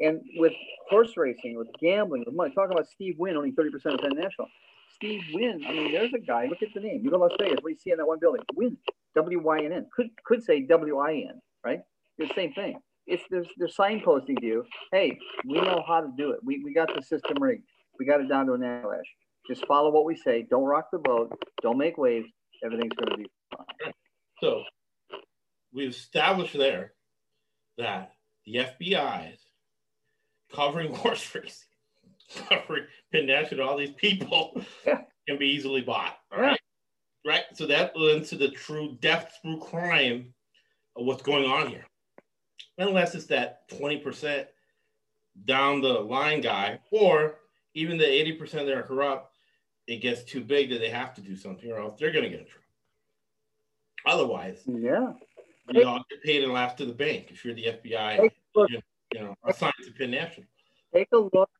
[0.00, 0.52] And with
[0.88, 4.48] horse racing, with gambling, with money, talk about Steve Wynn owning 30% of Penn National.
[4.94, 7.00] Steve Wynn, I mean, there's a guy, look at the name.
[7.02, 8.42] You go to Las Vegas, what do you see in that one building?
[8.54, 8.76] Wynn,
[9.14, 9.86] W-Y-N-N.
[9.94, 11.80] Could, could say W-I-N, right?
[12.18, 12.78] It's the same thing.
[13.06, 16.40] It's there's they're signposting to you, hey, we know how to do it.
[16.42, 17.64] We, we got the system rigged.
[17.98, 19.06] We got it down to an avalanche.
[19.48, 20.46] Just follow what we say.
[20.50, 21.30] Don't rock the boat.
[21.62, 22.26] Don't make waves.
[22.64, 23.26] Everything's going to be
[23.56, 23.92] fine.
[24.40, 24.62] So
[25.72, 26.94] we've established there
[27.78, 28.12] that
[28.46, 29.40] the FBI is
[30.52, 31.68] covering horse racing,
[32.48, 35.02] covering National, all these people Yeah.
[35.28, 36.16] can be easily bought.
[36.32, 36.46] All Yeah.
[36.46, 36.60] right.
[37.26, 37.44] Right.
[37.54, 40.34] So that lends to the true death through crime
[40.96, 41.86] of what's going on here.
[42.78, 44.46] Unless it's that 20%
[45.46, 47.36] down the line guy, or
[47.74, 49.32] even the 80% that are corrupt,
[49.86, 52.30] it gets too big that they have to do something or else they're going to
[52.30, 52.60] get in trouble.
[54.06, 55.12] Otherwise, Yeah.
[55.70, 58.58] you all get paid and laugh to the bank if you're the FBI, Take a
[58.60, 58.70] look.
[58.70, 60.46] you know, assigned to Penn National.
[60.94, 61.50] Take a look.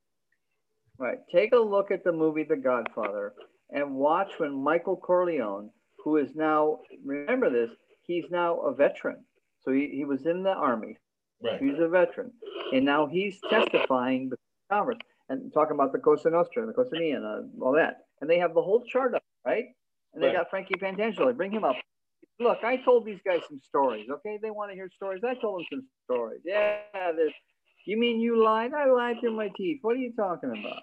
[0.98, 1.18] Right.
[1.32, 3.34] Take a look at the movie The Godfather
[3.70, 7.70] and watch when Michael Corleone, who is now, remember this,
[8.06, 9.24] he's now a veteran.
[9.62, 10.98] So he, he was in the army.
[11.42, 11.60] Right.
[11.60, 12.30] He's a veteran.
[12.72, 14.38] And now he's testifying before
[14.70, 14.98] Congress
[15.29, 17.20] and talking about the Cosa Nostra, and the Cosa Nia,
[17.61, 18.07] all that.
[18.20, 19.66] And they have the whole chart up, right?
[20.12, 20.37] And they Right.
[20.37, 21.35] got Frankie Pantangelo.
[21.37, 21.77] Bring him up.
[22.41, 24.39] Look, I told these guys some stories, okay?
[24.43, 25.22] They want to hear stories.
[25.25, 26.41] I told them some stories.
[26.45, 27.33] Yeah, this.
[27.87, 28.72] You mean you lied?
[28.75, 29.79] I lied through my teeth.
[29.83, 30.83] What are you talking about?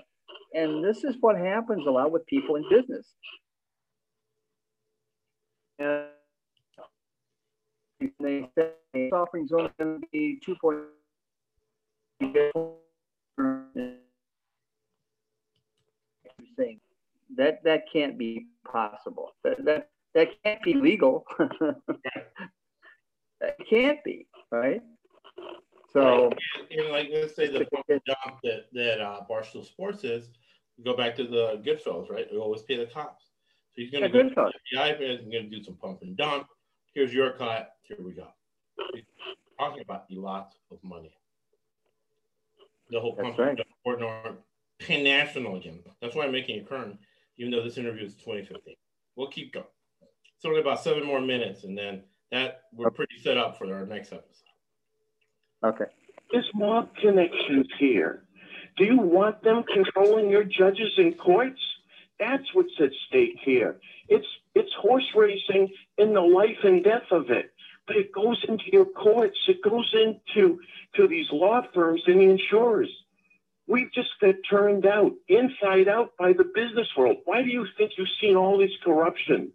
[0.54, 3.16] And this is what happens a lot with people in business.
[5.80, 6.08] And
[8.20, 10.80] they say the offering's only going to be two point.
[17.38, 19.36] That that can't be possible.
[19.44, 21.26] That that, that can't be legal.
[21.40, 22.28] that
[23.70, 24.82] can't be right.
[25.92, 26.32] So
[26.70, 30.30] And like, let's say the pump and dump that, that uh, Barstool Sports is,
[30.86, 32.28] go back to the Goodfellas, right?
[32.32, 33.26] We always pay the cops.
[33.74, 36.02] So he's going to go to the FBI, and he's going to do some pump
[36.02, 36.48] and dump.
[36.94, 37.74] Here's your cut.
[37.84, 38.28] Here we go.
[38.94, 39.04] He's
[39.60, 41.14] talking about lots of money.
[42.90, 43.50] The whole That's pump right.
[43.50, 44.36] and dump, Fort North,
[44.90, 45.80] National again.
[46.02, 46.98] That's why I'm making it current,
[47.42, 48.76] even though this interview is 2015.
[49.16, 49.66] We'll keep going.
[50.02, 53.86] It's only about seven more minutes, and then that we're pretty set up for our
[53.86, 54.46] next episode.
[55.66, 55.86] okay.
[56.32, 58.24] There's more connections here.
[58.78, 61.60] Do you want them controlling your judges and courts?
[62.20, 63.80] That's what's at stake here.
[64.08, 67.52] It's it's horse racing in the life and death of it.
[67.88, 69.38] But it goes into your courts.
[69.48, 70.60] It goes into
[70.96, 72.90] to these law firms and the insurers.
[73.72, 77.18] We've just got turned out inside out by the business world.
[77.24, 79.54] Why do you think you've seen all this corruption?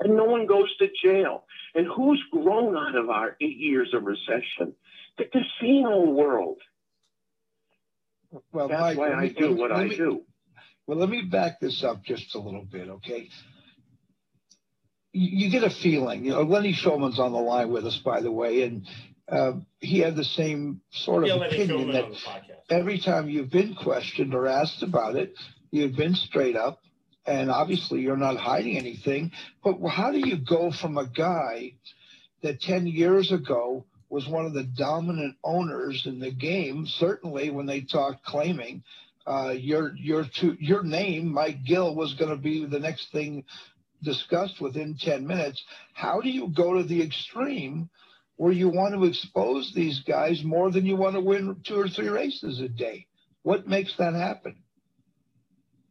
[0.00, 1.44] And no one goes to jail.
[1.74, 4.74] And who's grown out of our eight years of recession?
[5.16, 6.58] The casino world.
[8.52, 10.22] Well, That's Mike, why I me- do what let I me- do.
[10.86, 13.30] Well, let me back this up just a little bit, okay?
[15.12, 18.20] You, you get a feeling, you know, Lenny Shulman's on the line with us, by
[18.20, 18.86] the way, and
[19.28, 22.58] uh, he had the same sort of opinion that on the podcast.
[22.70, 25.34] every time you've been questioned or asked about it,
[25.70, 26.80] you've been straight up,
[27.26, 29.32] and obviously you're not hiding anything.
[29.62, 31.74] But how do you go from a guy
[32.42, 37.66] that 10 years ago was one of the dominant owners in the game, certainly when
[37.66, 38.84] they talked claiming
[39.26, 43.44] uh, your your to, your name, Mike Gill, was going to be the next thing
[44.02, 45.64] discussed within 10 minutes.
[45.94, 47.88] How do you go to the extreme
[48.36, 51.88] where you want to expose these guys more than you want to win two or
[51.88, 53.06] three races a day?
[53.42, 54.56] What makes that happen?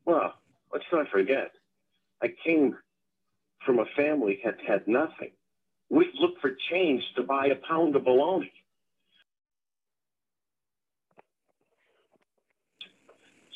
[0.05, 0.33] Well,
[0.71, 1.51] let's not forget,
[2.21, 2.75] I came
[3.65, 5.31] from a family that had nothing.
[5.89, 8.51] We looked for change to buy a pound of bologna.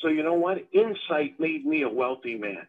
[0.00, 0.58] So you know what?
[0.72, 2.66] Insight made me a wealthy man.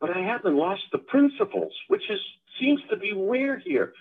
[0.00, 2.18] But I haven't lost the principles, which is
[2.60, 3.92] seems to be rare here.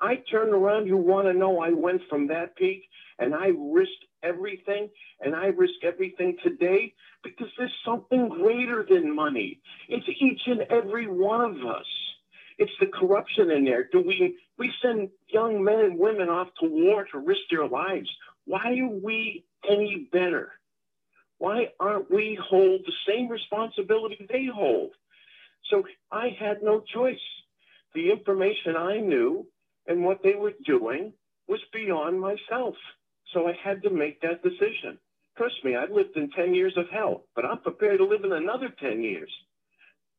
[0.00, 2.84] I turn around, you want to know I went from that peak
[3.18, 4.90] and I risked everything
[5.20, 9.60] and I risk everything today because there's something greater than money.
[9.88, 11.86] It's each and every one of us.
[12.58, 13.88] It's the corruption in there.
[13.90, 18.08] Do we we send young men and women off to war to risk their lives?
[18.46, 20.52] Why are we any better?
[21.38, 24.92] Why aren't we hold the same responsibility they hold?
[25.70, 27.18] So I had no choice.
[27.94, 29.46] The information I knew
[29.88, 31.12] and what they were doing
[31.48, 32.74] was beyond myself.
[33.32, 34.98] So I had to make that decision.
[35.36, 38.32] Trust me, I've lived in 10 years of hell, but I'm prepared to live in
[38.32, 39.30] another 10 years.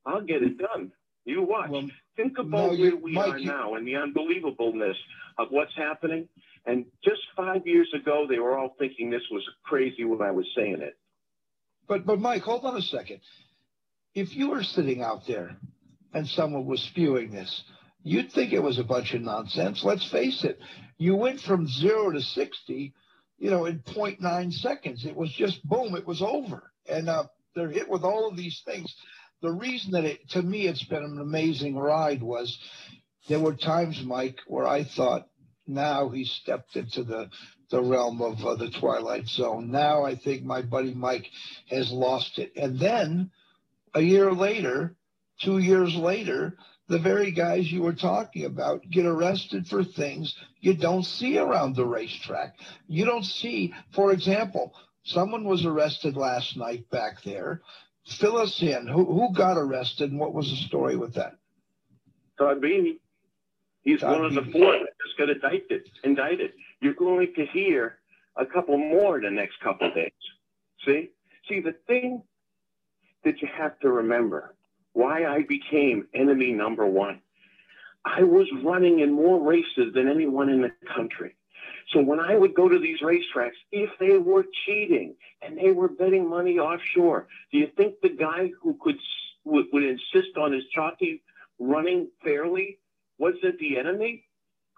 [0.05, 0.91] I'll get it done.
[1.25, 1.69] You watch.
[1.69, 3.45] Well, Think about no, where we Mike, are you...
[3.45, 4.95] now and the unbelievableness
[5.37, 6.27] of what's happening.
[6.65, 10.45] And just five years ago, they were all thinking this was crazy when I was
[10.55, 10.97] saying it.
[11.87, 13.19] But, but Mike, hold on a second.
[14.13, 15.55] If you were sitting out there
[16.13, 17.63] and someone was spewing this,
[18.07, 19.83] you'd think it was a bunch of nonsense.
[19.83, 20.59] Let's face it.
[20.97, 22.93] You went from zero to 60,
[23.37, 25.05] you know, in 0.9 seconds.
[25.05, 26.71] It was just boom, it was over.
[26.89, 28.93] And uh, they're hit with all of these things.
[29.41, 32.57] The reason that it, to me, it's been an amazing ride was
[33.27, 35.27] there were times, Mike, where I thought,
[35.67, 37.29] now he stepped into the
[37.69, 39.69] the realm of uh, the twilight zone.
[39.69, 41.29] Now I think my buddy Mike
[41.69, 42.53] has lost it.
[42.55, 43.31] And then
[43.93, 44.95] a year later,
[45.41, 46.57] two years later,
[46.87, 51.75] the very guys you were talking about get arrested for things you don't see around
[51.75, 52.55] the racetrack.
[52.87, 54.73] You don't see, for example,
[55.03, 57.61] someone was arrested last night back there.
[58.05, 58.87] Fill us in.
[58.87, 61.35] Who, who got arrested and what was the story with that?
[62.37, 62.99] Todd Beanie.
[63.81, 65.89] He's Todd one of the four that just got indicted.
[66.03, 66.51] Indicted.
[66.81, 67.99] You're going to hear
[68.37, 70.11] a couple more the next couple days.
[70.85, 71.09] See?
[71.49, 72.23] See, the thing
[73.23, 74.55] that you have to remember
[74.97, 77.21] why I became enemy number one.
[78.03, 81.35] I was running in more races than anyone in the country.
[81.93, 85.87] So when I would go to these racetracks, if they were cheating and they were
[85.87, 88.97] betting money offshore, do you think the guy who could
[89.45, 91.21] would, would insist on his jockey
[91.59, 92.79] running fairly
[93.19, 94.23] wasn't the enemy?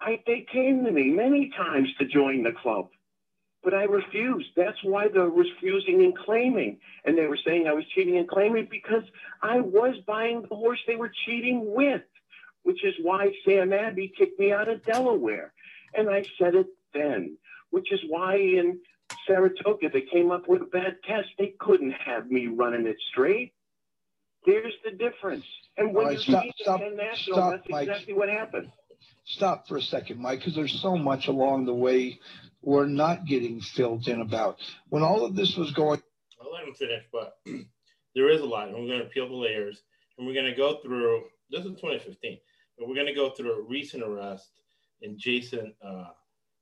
[0.00, 2.88] I, they came to me many times to join the club.
[3.62, 4.50] But I refused.
[4.56, 6.78] That's why they're refusing and claiming.
[7.04, 9.04] And they were saying I was cheating and claiming because
[9.42, 12.02] I was buying the horse they were cheating with,
[12.62, 15.52] which is why Sam Abbey kicked me out of Delaware.
[15.94, 17.36] And I said it then,
[17.70, 18.78] which is why in
[19.26, 21.28] Saratoga they came up with a bad test.
[21.38, 23.52] They couldn't have me running it straight.
[24.46, 25.44] There's the difference.
[25.76, 27.88] And when right, you stop, stop, National, stop, that's Mike.
[27.88, 28.70] exactly what happened.
[29.24, 32.18] Stop for a second, Mike, because there's so much along the way
[32.62, 34.58] were not getting filled in about.
[34.88, 36.02] When all of this was going.
[36.40, 37.38] I'll let him finish, but
[38.14, 38.68] there is a lot.
[38.68, 39.82] And we're going to peel the layers
[40.18, 42.38] and we're going to go through, this is 2015,
[42.78, 44.50] but we're going to go through a recent arrest
[45.02, 46.08] in Jason uh,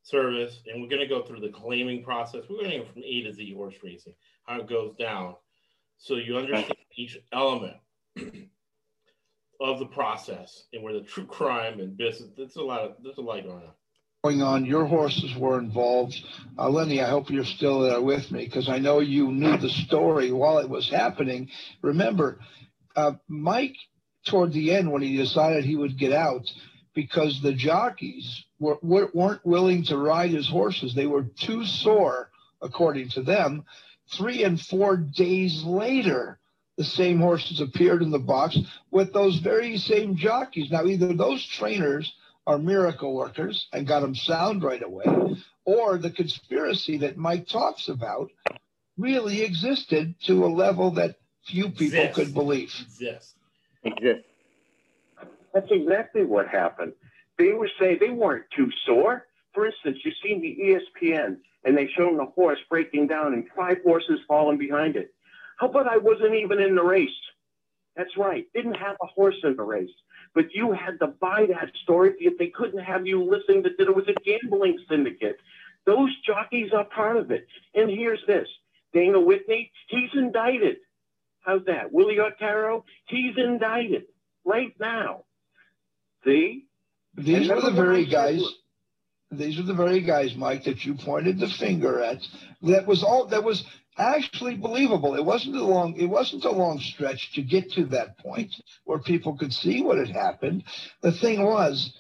[0.03, 2.45] Servis and we're going to go through the claiming process.
[2.49, 4.15] We're going to go from A to Z horse racing,
[4.47, 5.35] how it goes down.
[5.99, 7.77] So you understand each element
[9.61, 13.19] of the process and where the true crime and business, there's a lot of, there's
[13.19, 13.73] a lot going on
[14.25, 14.65] going on.
[14.65, 16.17] Your horses were involved.
[16.59, 19.69] Uh, Lenny, I hope you're still there with me because I know you knew the
[19.69, 21.49] story while it was happening.
[21.83, 22.41] Remember,
[22.97, 23.77] uh, Mike,
[24.27, 26.51] toward the end, when he decided he would get out,
[26.95, 32.31] because the jockeys were, were, weren't willing to ride his horses, they were too sore,
[32.61, 33.65] according to them.
[34.17, 36.41] Three and four days later,
[36.77, 38.59] the same horses appeared in the box
[38.91, 40.73] with those very same jockeys.
[40.73, 42.13] Now, either those trainers
[42.49, 45.05] are miracle workers and got them sound right away,
[45.67, 48.31] or the conspiracy that Mike talks about
[48.97, 52.15] really existed to a level that few people Exist.
[52.15, 52.75] could believe.
[52.81, 53.35] Exist.
[53.85, 54.25] Exist.
[55.53, 56.95] That's exactly what happened.
[57.37, 59.27] They were saying they weren't too sore.
[59.53, 63.79] For instance, you've seen the ESPN and they showed the horse breaking down and five
[63.85, 65.13] horses falling behind it.
[65.59, 67.11] How about I wasn't even in the race?
[67.95, 68.47] That's right.
[68.55, 69.91] Didn't have a horse in the race
[70.35, 73.95] but you had to buy that story if they couldn't have you listening that it
[73.95, 75.39] was a gambling syndicate.
[75.85, 77.47] Those jockeys are part of it.
[77.75, 78.49] And here's this
[78.93, 80.77] Dana Whitney, he's indicted.
[81.41, 81.93] How's that?
[81.93, 84.05] Willie Artaro, he's indicted
[84.45, 85.25] right now.
[86.25, 86.67] See?
[87.17, 88.43] These are the very guys.
[89.31, 92.19] These are the very guys, Mike, that you pointed the finger at.
[92.63, 93.27] That was all.
[93.27, 93.65] That was
[93.99, 95.15] actually believable.
[95.15, 98.99] It wasn't a long it wasn't a long stretch to get to that point where
[98.99, 100.65] people could see what had happened.
[101.03, 101.93] The thing was,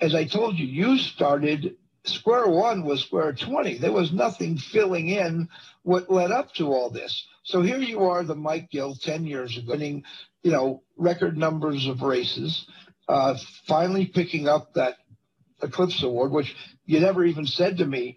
[0.00, 3.78] as I told you, you started square one was square 20.
[3.78, 5.48] There was nothing filling in
[5.82, 7.26] what led up to all this.
[7.44, 10.04] So here you are, the Mike Gill 10 years ago, winning,
[10.42, 12.66] you know, record numbers of races,
[13.08, 13.36] uh,
[13.66, 14.96] finally picking up that
[15.62, 16.54] Eclipse Award, which
[16.86, 18.16] you never even said to me.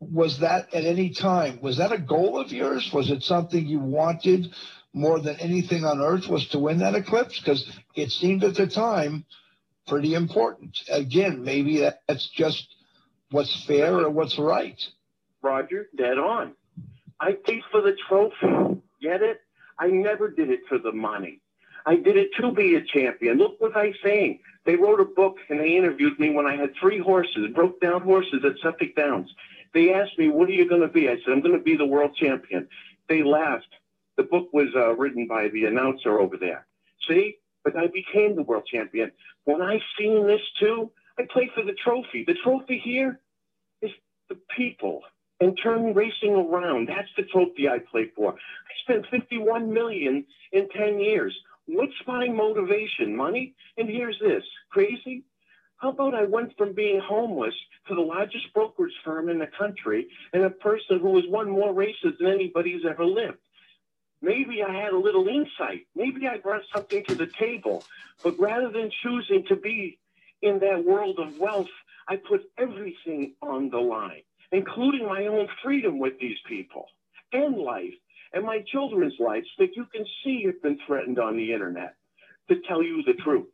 [0.00, 1.60] Was that at any time?
[1.60, 2.90] Was that a goal of yours?
[2.92, 4.46] Was it something you wanted
[4.92, 6.28] more than anything on earth?
[6.28, 7.40] Was to win that eclipse?
[7.40, 9.24] Because it seemed at the time
[9.86, 10.78] pretty important.
[10.90, 12.68] Again, maybe that's just
[13.30, 14.80] what's fair or what's right.
[15.42, 16.54] Roger, dead on.
[17.20, 18.80] I paid for the trophy.
[19.00, 19.40] Get it?
[19.78, 21.40] I never did it for the money.
[21.86, 23.38] I did it to be a champion.
[23.38, 24.40] Look what I'm saying.
[24.66, 28.02] They wrote a book and they interviewed me when I had three horses, broke down
[28.02, 29.32] horses at Suffolk Downs.
[29.74, 31.08] They asked me, What are you going to be?
[31.08, 32.68] I said, I'm going to be the world champion.
[33.08, 33.68] They laughed.
[34.16, 36.66] The book was uh, written by the announcer over there.
[37.08, 37.36] See?
[37.64, 39.12] But I became the world champion.
[39.44, 42.24] When I seen this too, I played for the trophy.
[42.26, 43.20] The trophy here
[43.82, 43.90] is
[44.28, 45.02] the people
[45.40, 46.88] and turn racing around.
[46.88, 48.32] That's the trophy I play for.
[48.34, 51.36] I spent 51 million in 10 years.
[51.66, 53.14] What's my motivation?
[53.14, 53.54] Money?
[53.76, 55.24] And here's this crazy.
[55.78, 57.54] How about I went from being homeless
[57.88, 61.72] to the largest brokerage firm in the country and a person who has won more
[61.72, 63.38] races than anybody's ever lived?
[64.20, 65.86] Maybe I had a little insight.
[65.94, 67.84] Maybe I brought something to the table.
[68.24, 69.98] But rather than choosing to be
[70.42, 71.70] in that world of wealth,
[72.08, 74.22] I put everything on the line
[74.52, 76.86] including my own freedom with these people
[77.32, 77.94] and life
[78.32, 81.94] and my children's lives that you can see have been threatened on the internet
[82.48, 83.52] to tell you the truth.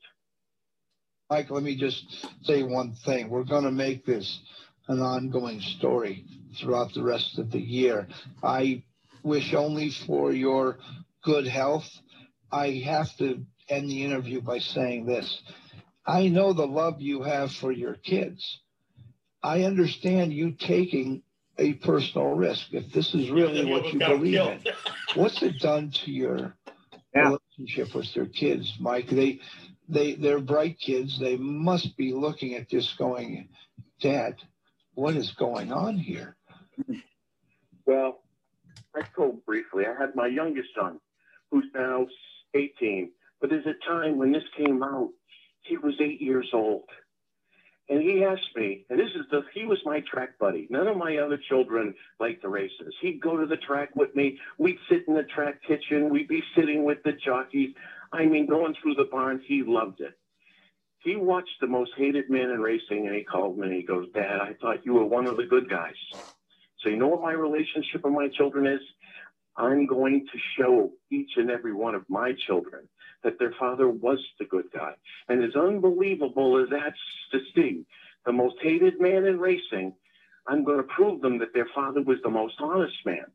[1.30, 3.28] Mike, let me just say one thing.
[3.28, 4.40] We're going to make this
[4.88, 6.24] an ongoing story
[6.60, 8.06] throughout the rest of the year.
[8.42, 8.82] I
[9.22, 10.78] wish only for your
[11.22, 11.88] good health.
[12.52, 15.42] I have to end the interview by saying this.
[16.06, 18.60] I know the love you have for your kids
[19.44, 21.22] I understand you taking
[21.58, 22.68] a personal risk.
[22.72, 24.60] If this is really what you believe in,
[25.16, 26.56] what's it done to your
[27.14, 27.36] yeah.
[27.58, 29.10] relationship with your kids, Mike?
[29.10, 29.40] They,
[29.88, 31.18] they, they're bright kids.
[31.18, 33.48] They must be looking at this, going,
[34.00, 34.36] "Dad,
[34.94, 36.36] what is going on here?"
[37.86, 38.22] Well,
[38.94, 39.84] I told briefly.
[39.86, 41.00] I had my youngest son,
[41.50, 42.06] who's now
[42.54, 43.10] 18.
[43.40, 45.10] But there's a time when this came out,
[45.60, 46.84] he was eight years old
[47.88, 50.66] and he asked me, and this is the, he was my track buddy.
[50.70, 52.94] None of my other children liked the races.
[53.02, 54.38] He'd go to the track with me.
[54.58, 56.08] We'd sit in the track kitchen.
[56.08, 57.74] We'd be sitting with the jockeys.
[58.14, 60.16] I mean, going through the barn, he loved it.
[61.00, 64.06] He watched the most hated man in racing and he called me and he goes,
[64.14, 65.96] Dad, I thought you were one of the good guys.
[66.80, 68.80] So you know what my relationship with my children is?
[69.56, 72.88] I'm going to show each and every one of my children
[73.22, 74.94] that their father was the good guy.
[75.28, 76.96] And as unbelievable as that's
[77.32, 77.84] to see,
[78.26, 79.92] the most hated man in racing,
[80.46, 83.26] I'm going to prove them that their father was the most honest man.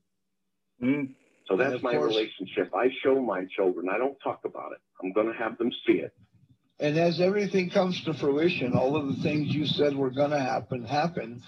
[0.81, 1.09] Mm.
[1.49, 2.71] So that's my course, relationship.
[2.75, 3.87] I show my children.
[3.91, 4.77] I don't talk about it.
[5.03, 6.13] I'm going to have them see it.
[6.79, 10.39] And as everything comes to fruition, all of the things you said were going to
[10.39, 11.41] happen happen.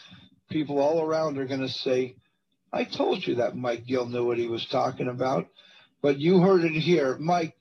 [0.49, 2.16] People all around are going to say,
[2.74, 5.47] "I told you that Mike Gill knew what he was talking about."
[6.02, 7.56] But you heard it here, Mike.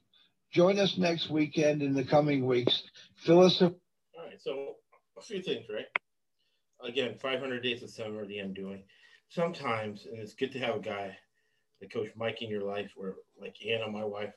[0.51, 2.82] Join us next weekend in the coming weeks.
[3.26, 3.74] Fill us up.
[4.18, 4.41] All right.
[4.41, 4.76] So
[5.16, 5.86] a few things, right?
[6.82, 8.82] Again, 500 days of summer, the I'm doing.
[9.28, 11.16] Sometimes, and it's good to have a guy
[11.81, 14.33] like Coach Mike in your life, or like Anna, my wife.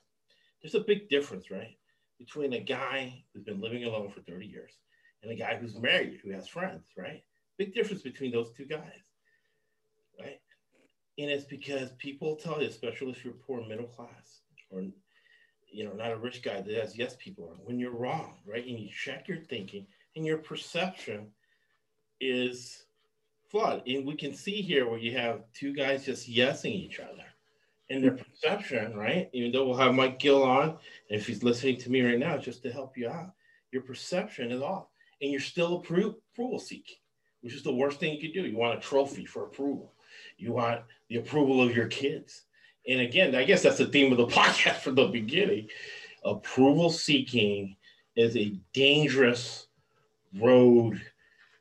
[0.62, 1.78] There's a big difference, right,
[2.18, 4.72] between a guy who's been living alone for 30 years
[5.22, 7.24] and a guy who's married, who has friends, right?
[7.58, 9.12] Big difference between those two guys,
[10.20, 10.40] right?
[11.18, 14.84] And it's because people tell you, especially if you're poor middle class or
[15.74, 18.66] you know, not a rich guy that has yes people when you're wrong, right?
[18.66, 21.32] And you check your thinking and your perception
[22.22, 22.86] is
[23.50, 23.82] flawed.
[23.88, 27.26] And we can see here where you have two guys just yesing each other.
[27.90, 29.30] And their perception, right?
[29.34, 32.38] Even though we'll have Mike Gill on, and if he's listening to me right now,
[32.38, 33.34] just to help you out,
[33.72, 34.88] your perception is off.
[35.22, 36.96] And you're still appro- approval seeking,
[37.42, 38.46] which is the worst thing you could do.
[38.46, 39.94] You want a trophy for approval.
[40.38, 42.44] You want the approval of your kids
[42.88, 45.70] and again, I guess that's the theme of the podcast from the beginning.
[46.24, 47.76] Approval seeking
[48.16, 49.68] is a dangerous
[50.40, 51.02] road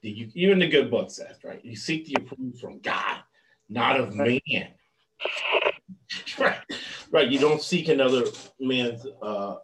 [0.03, 1.65] that you even the good book says, right?
[1.65, 3.19] You seek the approval from God,
[3.69, 4.41] not of man.
[6.39, 6.59] right.
[7.11, 7.29] right.
[7.29, 8.25] You don't seek another
[8.61, 9.57] man's uh,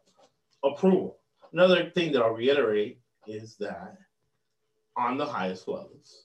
[0.65, 1.19] approval.
[1.53, 3.97] Another thing that I'll reiterate is that
[4.97, 6.25] on the highest levels,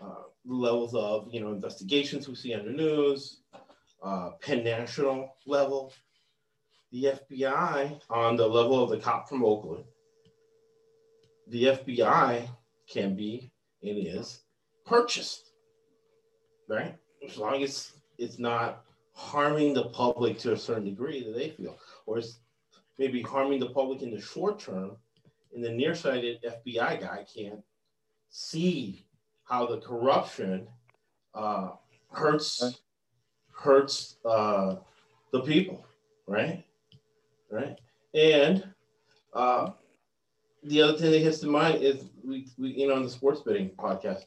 [0.00, 3.40] uh, levels of you know investigations we see on the news,
[4.02, 5.92] uh, Penn National level,
[6.92, 9.84] the FBI on the level of the cop from Oakland,
[11.48, 12.48] the FBI
[12.88, 13.50] can be
[13.82, 14.40] and is
[14.84, 15.50] purchased,
[16.68, 16.96] right?
[17.26, 18.84] As long as it's not
[19.14, 22.40] harming the public to a certain degree that they feel, or it's
[22.98, 24.96] maybe harming the public in the short term,
[25.54, 27.62] and the nearsighted FBI guy can't
[28.28, 29.06] see
[29.44, 30.66] how the corruption
[31.34, 31.70] uh,
[32.10, 32.80] hurts
[33.52, 34.76] hurts uh,
[35.30, 35.86] the people,
[36.26, 36.64] right?
[37.50, 37.78] Right.
[38.14, 38.66] And
[39.32, 39.70] uh,
[40.64, 43.42] the other thing that hits to mind is we, we you know on the sports
[43.42, 44.24] betting podcast,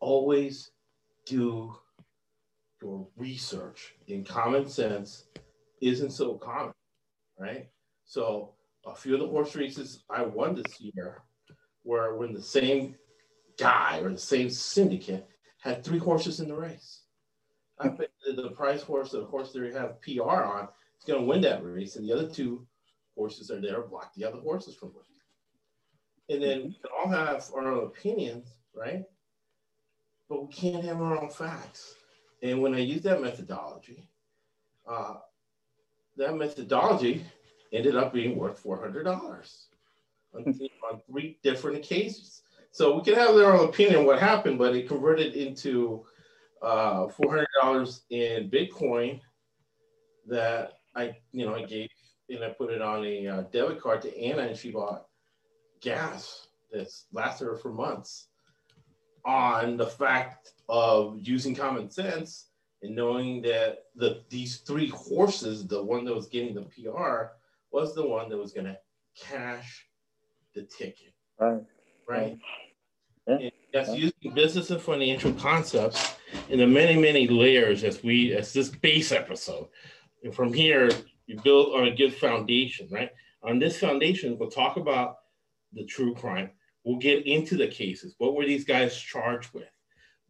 [0.00, 0.70] always
[1.26, 1.74] do
[2.82, 5.26] your research in common sense
[5.80, 6.74] isn't so common,
[7.38, 7.68] right?
[8.04, 8.54] So
[8.86, 11.22] a few of the horse races I won this year
[11.84, 12.94] were when the same
[13.58, 15.28] guy or the same syndicate
[15.60, 17.02] had three horses in the race.
[17.80, 17.96] I hmm.
[17.96, 20.68] bet the prize horse, or the horse they have PR on,
[20.98, 22.66] is going to win that race, and the other two
[23.16, 25.04] horses are there to block the other horses from winning.
[26.28, 26.68] And then hmm.
[26.68, 29.04] we can all have our own opinions, right?
[30.28, 31.94] But we can't have our own facts.
[32.42, 34.08] And when I used that methodology,
[34.88, 35.16] uh,
[36.16, 37.24] that methodology
[37.72, 39.06] ended up being worth $400
[40.34, 40.44] on,
[40.90, 42.42] on three different occasions.
[42.70, 46.04] So we can have their own opinion what happened, but it converted into
[46.62, 49.20] uh, $400 in Bitcoin
[50.26, 51.88] that I, you know, I gave
[52.30, 55.06] and I put it on a uh, debit card to Anna and she bought
[55.80, 58.27] gas that's lasted her for months
[59.24, 62.46] on the fact of using common sense
[62.82, 67.32] and knowing that the these three horses, the one that was getting the PR
[67.70, 68.78] was the one that was going to
[69.20, 69.86] cash
[70.54, 71.12] the ticket.
[71.38, 71.62] Right.
[72.08, 72.38] Right.
[73.26, 73.50] Yeah.
[73.72, 76.16] That's using business and financial concepts
[76.48, 79.68] in the many, many layers as we, as this base episode.
[80.24, 80.90] And from here,
[81.26, 83.10] you build on a good foundation, right?
[83.42, 85.18] On this foundation, we'll talk about
[85.74, 86.50] the true crime.
[86.88, 88.14] We'll get into the cases.
[88.16, 89.68] What were these guys charged with?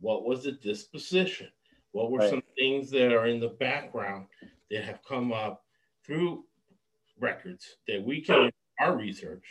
[0.00, 1.46] What was the disposition?
[1.92, 2.30] What were right.
[2.30, 4.26] some things that are in the background
[4.68, 5.62] that have come up
[6.04, 6.46] through
[7.20, 8.50] records that we can,
[8.80, 9.44] our research,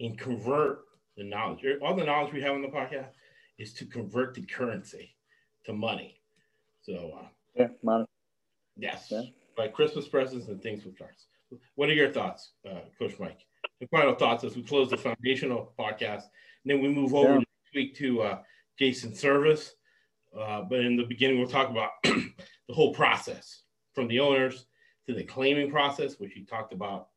[0.00, 0.84] and convert
[1.18, 1.66] the knowledge.
[1.82, 3.10] All the knowledge we have on the podcast
[3.58, 5.14] is to convert the currency
[5.66, 6.18] to money.
[6.80, 7.26] So, uh,
[7.56, 8.06] yeah, money.
[8.74, 9.24] Yes, yeah.
[9.58, 11.26] like Christmas presents and things with charts.
[11.74, 13.40] What are your thoughts, uh, Coach Mike?
[13.80, 16.22] The final thoughts as we close the foundational podcast,
[16.64, 17.38] and then we move over yeah.
[17.38, 18.38] next week to uh,
[18.78, 19.74] Jason Servis.
[20.38, 23.62] Uh, but in the beginning, we'll talk about the whole process
[23.94, 24.66] from the owners
[25.06, 27.08] to the claiming process, which he talked about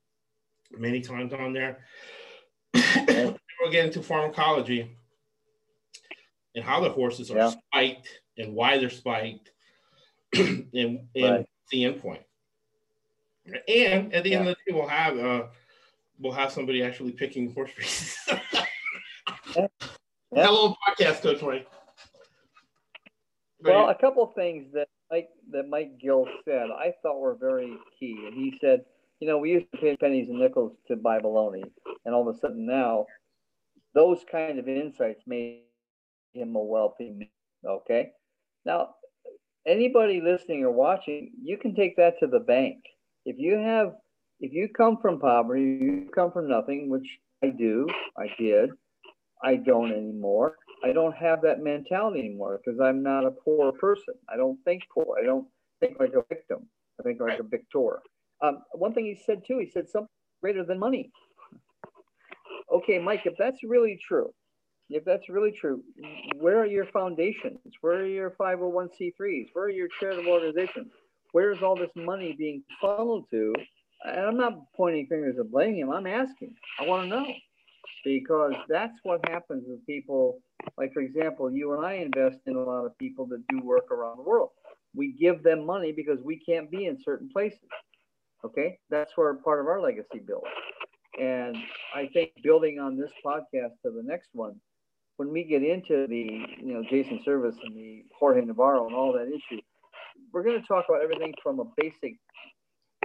[0.72, 1.80] many times on there.
[2.74, 4.96] we'll get into pharmacology
[6.56, 7.50] and how the horses are yeah.
[7.50, 9.52] spiked and why they're spiked
[10.34, 11.46] and, and right.
[11.70, 12.24] the endpoint.
[13.46, 14.40] And at the yeah.
[14.40, 15.44] end of the day, we'll have uh,
[16.22, 18.18] we'll have somebody actually picking horse races.
[19.56, 19.68] yeah.
[20.34, 21.68] Hello, podcast coach Mike.
[23.64, 28.24] Well, a couple things that Mike that Mike Gill said I thought were very key,
[28.26, 28.82] and he said,
[29.20, 31.64] you know, we used to pay pennies and nickels to buy baloney,
[32.06, 33.06] and all of a sudden now,
[33.94, 35.64] those kind of insights made
[36.34, 37.30] him a wealthy man.
[37.66, 38.12] Okay,
[38.66, 38.96] now
[39.68, 42.78] anybody listening or watching, you can take that to the bank.
[43.26, 43.94] If you have,
[44.42, 47.88] if you come from poverty, you come from nothing, which I do,
[48.18, 48.72] I did,
[49.44, 50.56] I don't anymore.
[50.84, 54.16] I don't have that mentality anymore because I'm not a poor person.
[54.28, 55.16] I don't think poor.
[55.22, 55.48] I don't
[55.80, 56.68] think like a victim.
[57.00, 58.02] I think like a victor.
[58.42, 60.10] Um, one thing he said too, he said something
[60.42, 61.12] greater than money.
[62.74, 64.34] Okay, Mike, if that's really true,
[64.90, 65.84] if that's really true,
[66.40, 67.60] where are your foundations?
[67.82, 69.48] Where are your 501c3s?
[69.54, 70.92] Where are your charitable organizations?
[71.32, 73.54] Where's all this money being funneled to?
[74.06, 75.92] I'm not pointing fingers and blaming him.
[75.92, 76.56] I'm asking.
[76.80, 77.26] I want to know
[78.04, 80.40] because that's what happens with people.
[80.78, 83.92] Like, for example, you and I invest in a lot of people that do work
[83.92, 84.50] around the world.
[84.96, 87.60] We give them money because we can't be in certain places.
[88.44, 90.48] Okay, that's where part of our legacy builds.
[91.20, 91.56] And
[91.94, 94.56] I think building on this podcast to the next one,
[95.18, 99.14] when we get into the you know Jason Servis and the Jorge Navarro and all
[99.14, 99.62] that issue,
[100.34, 102.18] we're going to talk about everything from a basic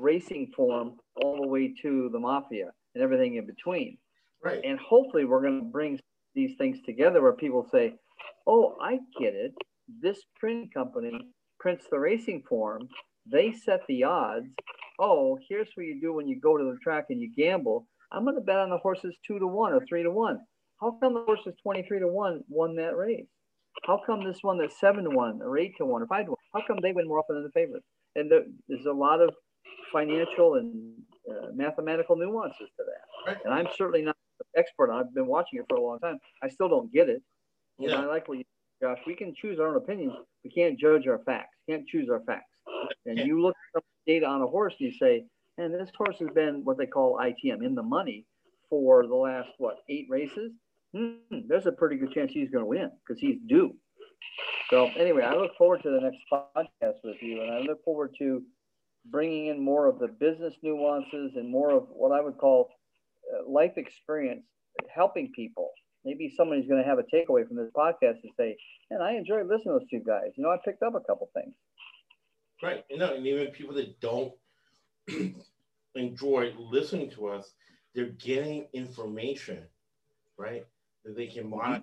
[0.01, 3.99] racing form all the way to the mafia and everything in between.
[4.45, 4.61] Right.
[4.65, 5.99] And hopefully we're going to bring
[6.35, 7.95] these things together where people say,
[8.47, 9.53] "Oh, I get it.
[10.03, 11.19] This printing company
[11.59, 12.89] prints the racing form.
[13.31, 14.47] They set the odds.
[14.99, 17.87] Oh, here's what you do when you go to the track and you gamble.
[18.13, 20.39] I'm going to bet on the horses two to one or three to one.
[20.81, 23.27] How come the horses 23 to one won that race?
[23.85, 26.31] How come this one that's seven to one or eight to one or five to
[26.33, 26.39] one?
[26.55, 27.87] How come they win more often than the favorites?
[28.15, 29.31] And there, there's a lot of
[29.93, 30.93] financial and
[31.31, 33.31] uh, mathematical nuances to that.
[33.33, 33.45] Right.
[33.45, 34.91] And I'm certainly not an expert.
[34.93, 36.19] I've been watching it for a long time.
[36.43, 37.23] I still don't get it.
[37.79, 37.91] Yeah.
[37.91, 38.45] And I like what you,
[38.83, 38.99] Josh.
[39.07, 40.15] We can choose our own opinions.
[40.45, 41.57] We can't judge our facts.
[41.69, 42.51] Can't choose our facts.
[43.07, 45.25] And you look at data on a horse and you say,
[45.59, 48.27] and this horse has been what they call ITM in the money
[48.69, 50.53] for the last what eight races.
[50.95, 51.15] hmm,
[51.49, 53.75] there's a pretty good chance he's going to win because he's due.
[54.71, 58.15] So anyway, I look forward to the next podcast with you, and I look forward
[58.19, 58.43] to
[59.11, 62.71] bringing in more of the business nuances and more of what I would call
[63.33, 64.45] uh, life experience,
[64.95, 65.71] helping people.
[66.05, 68.57] Maybe somebody's going to have a takeaway from this podcast and say,
[68.91, 70.31] "Man, I enjoyed listening to those two guys.
[70.37, 71.55] You know, I picked up a couple things."
[72.63, 74.33] Right, you know, and even people that don't
[75.95, 77.53] enjoy listening to us,
[77.95, 79.63] they're getting information,
[80.39, 80.65] right,
[81.05, 81.73] that they can mm-hmm.
[81.73, 81.83] monetize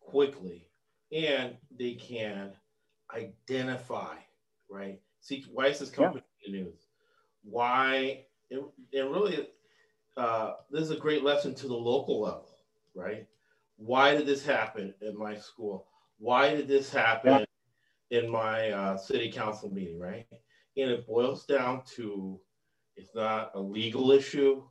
[0.00, 0.68] quickly
[1.12, 2.52] and they can
[3.14, 4.16] identify,
[4.68, 5.00] right?
[5.24, 6.46] See, why is this company yeah.
[6.46, 6.80] in the news?
[7.44, 9.48] Why, and, and really,
[10.18, 12.50] uh, this is a great lesson to the local level,
[12.94, 13.26] right?
[13.76, 15.86] Why did this happen in my school?
[16.18, 17.46] Why did this happen
[18.10, 18.18] yeah.
[18.18, 20.26] in my uh, city council meeting, right?
[20.76, 22.38] And it boils down to
[22.94, 24.62] it's not a legal issue,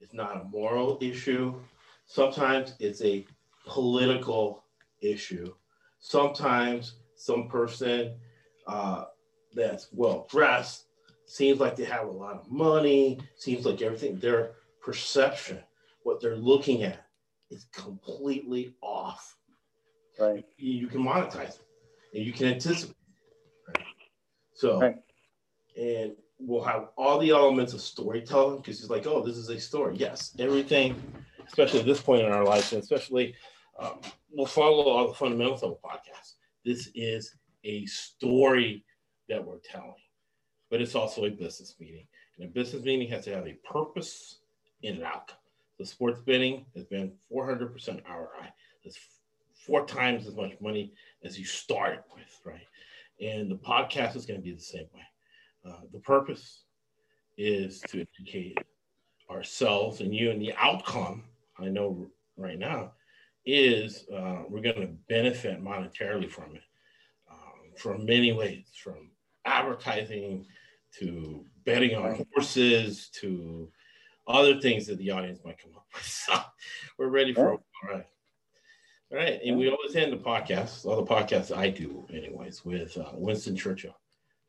[0.00, 1.60] it's not a moral issue.
[2.06, 3.26] Sometimes it's a
[3.66, 4.64] political
[5.02, 5.52] issue.
[5.98, 8.14] Sometimes some person
[8.66, 9.04] uh,
[9.54, 10.84] that's well dressed
[11.28, 15.58] seems like they have a lot of money, seems like everything, their perception,
[16.02, 17.06] what they're looking at
[17.50, 19.36] is completely off.
[20.18, 20.44] Right.
[20.56, 21.64] You, can monetize it
[22.14, 22.96] and you can anticipate.
[23.68, 23.84] Right?
[24.54, 24.96] So, right.
[25.78, 29.60] and we'll have all the elements of storytelling because it's like, oh, this is a
[29.60, 29.96] story.
[29.96, 31.00] Yes, everything,
[31.46, 33.34] especially at this point in our lives, and especially
[33.78, 34.00] um,
[34.32, 36.34] we'll follow all the fundamentals of a podcast.
[36.64, 38.84] This is a story
[39.28, 39.94] that we're telling,
[40.70, 42.06] but it's also a business meeting.
[42.38, 44.38] And a business meeting has to have a purpose
[44.84, 45.38] and an outcome.
[45.78, 47.70] The sports betting has been 400%
[48.08, 48.48] ROI.
[48.84, 48.98] That's
[49.54, 50.92] four times as much money
[51.22, 52.66] as you started with, right?
[53.20, 55.02] And the podcast is going to be the same way.
[55.64, 56.62] Uh, the purpose
[57.36, 58.58] is to educate
[59.30, 61.24] ourselves and you, and the outcome,
[61.58, 62.92] I know right now,
[63.44, 66.62] is uh, we're going to benefit monetarily from it
[67.30, 69.10] um, from many ways, from
[69.48, 70.46] advertising
[70.98, 73.70] to betting on horses to
[74.26, 76.02] other things that the audience might come up with.
[76.28, 76.34] So
[76.98, 78.06] we're ready for all right.
[79.10, 79.40] All right.
[79.44, 83.56] And we always end the podcast, all the podcasts I do, anyways, with uh, Winston
[83.56, 83.98] Churchill.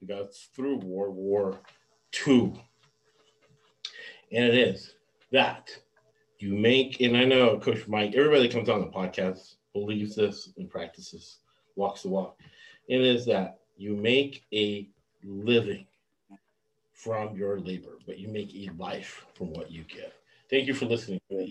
[0.01, 1.59] We got through World War
[2.27, 2.53] II.
[4.31, 4.95] And it is
[5.31, 5.69] that
[6.39, 10.51] you make, and I know Coach Mike, everybody that comes on the podcast believes this
[10.57, 11.39] and practices,
[11.75, 12.37] walks the walk.
[12.89, 14.85] And it is that you make a
[15.23, 15.87] living
[16.91, 20.11] from your labor, but you make a life from what you give.
[20.49, 21.49] Thank you for listening to the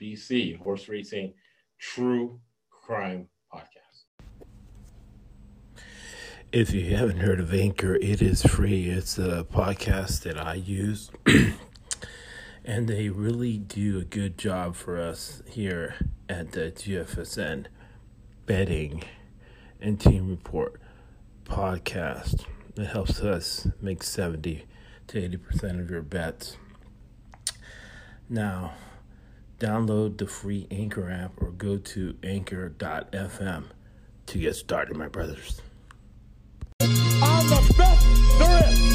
[0.00, 1.34] ESBC Horse Racing
[1.80, 2.38] True
[2.70, 4.04] Crime Podcast.
[6.52, 8.88] If you haven't heard of Anchor, it is free.
[8.88, 11.10] It's a podcast that I use.
[12.64, 15.96] and they really do a good job for us here
[16.28, 17.66] at the GFSN
[18.46, 19.02] betting
[19.80, 20.80] and team report
[21.44, 22.44] podcast.
[22.76, 24.64] It helps us make 70
[25.08, 26.56] to 80% of your bets.
[28.28, 28.72] Now,
[29.60, 33.64] download the free Anchor app or go to anchor.fm
[34.26, 35.60] to get started, my brothers.
[36.80, 38.93] I'm the best.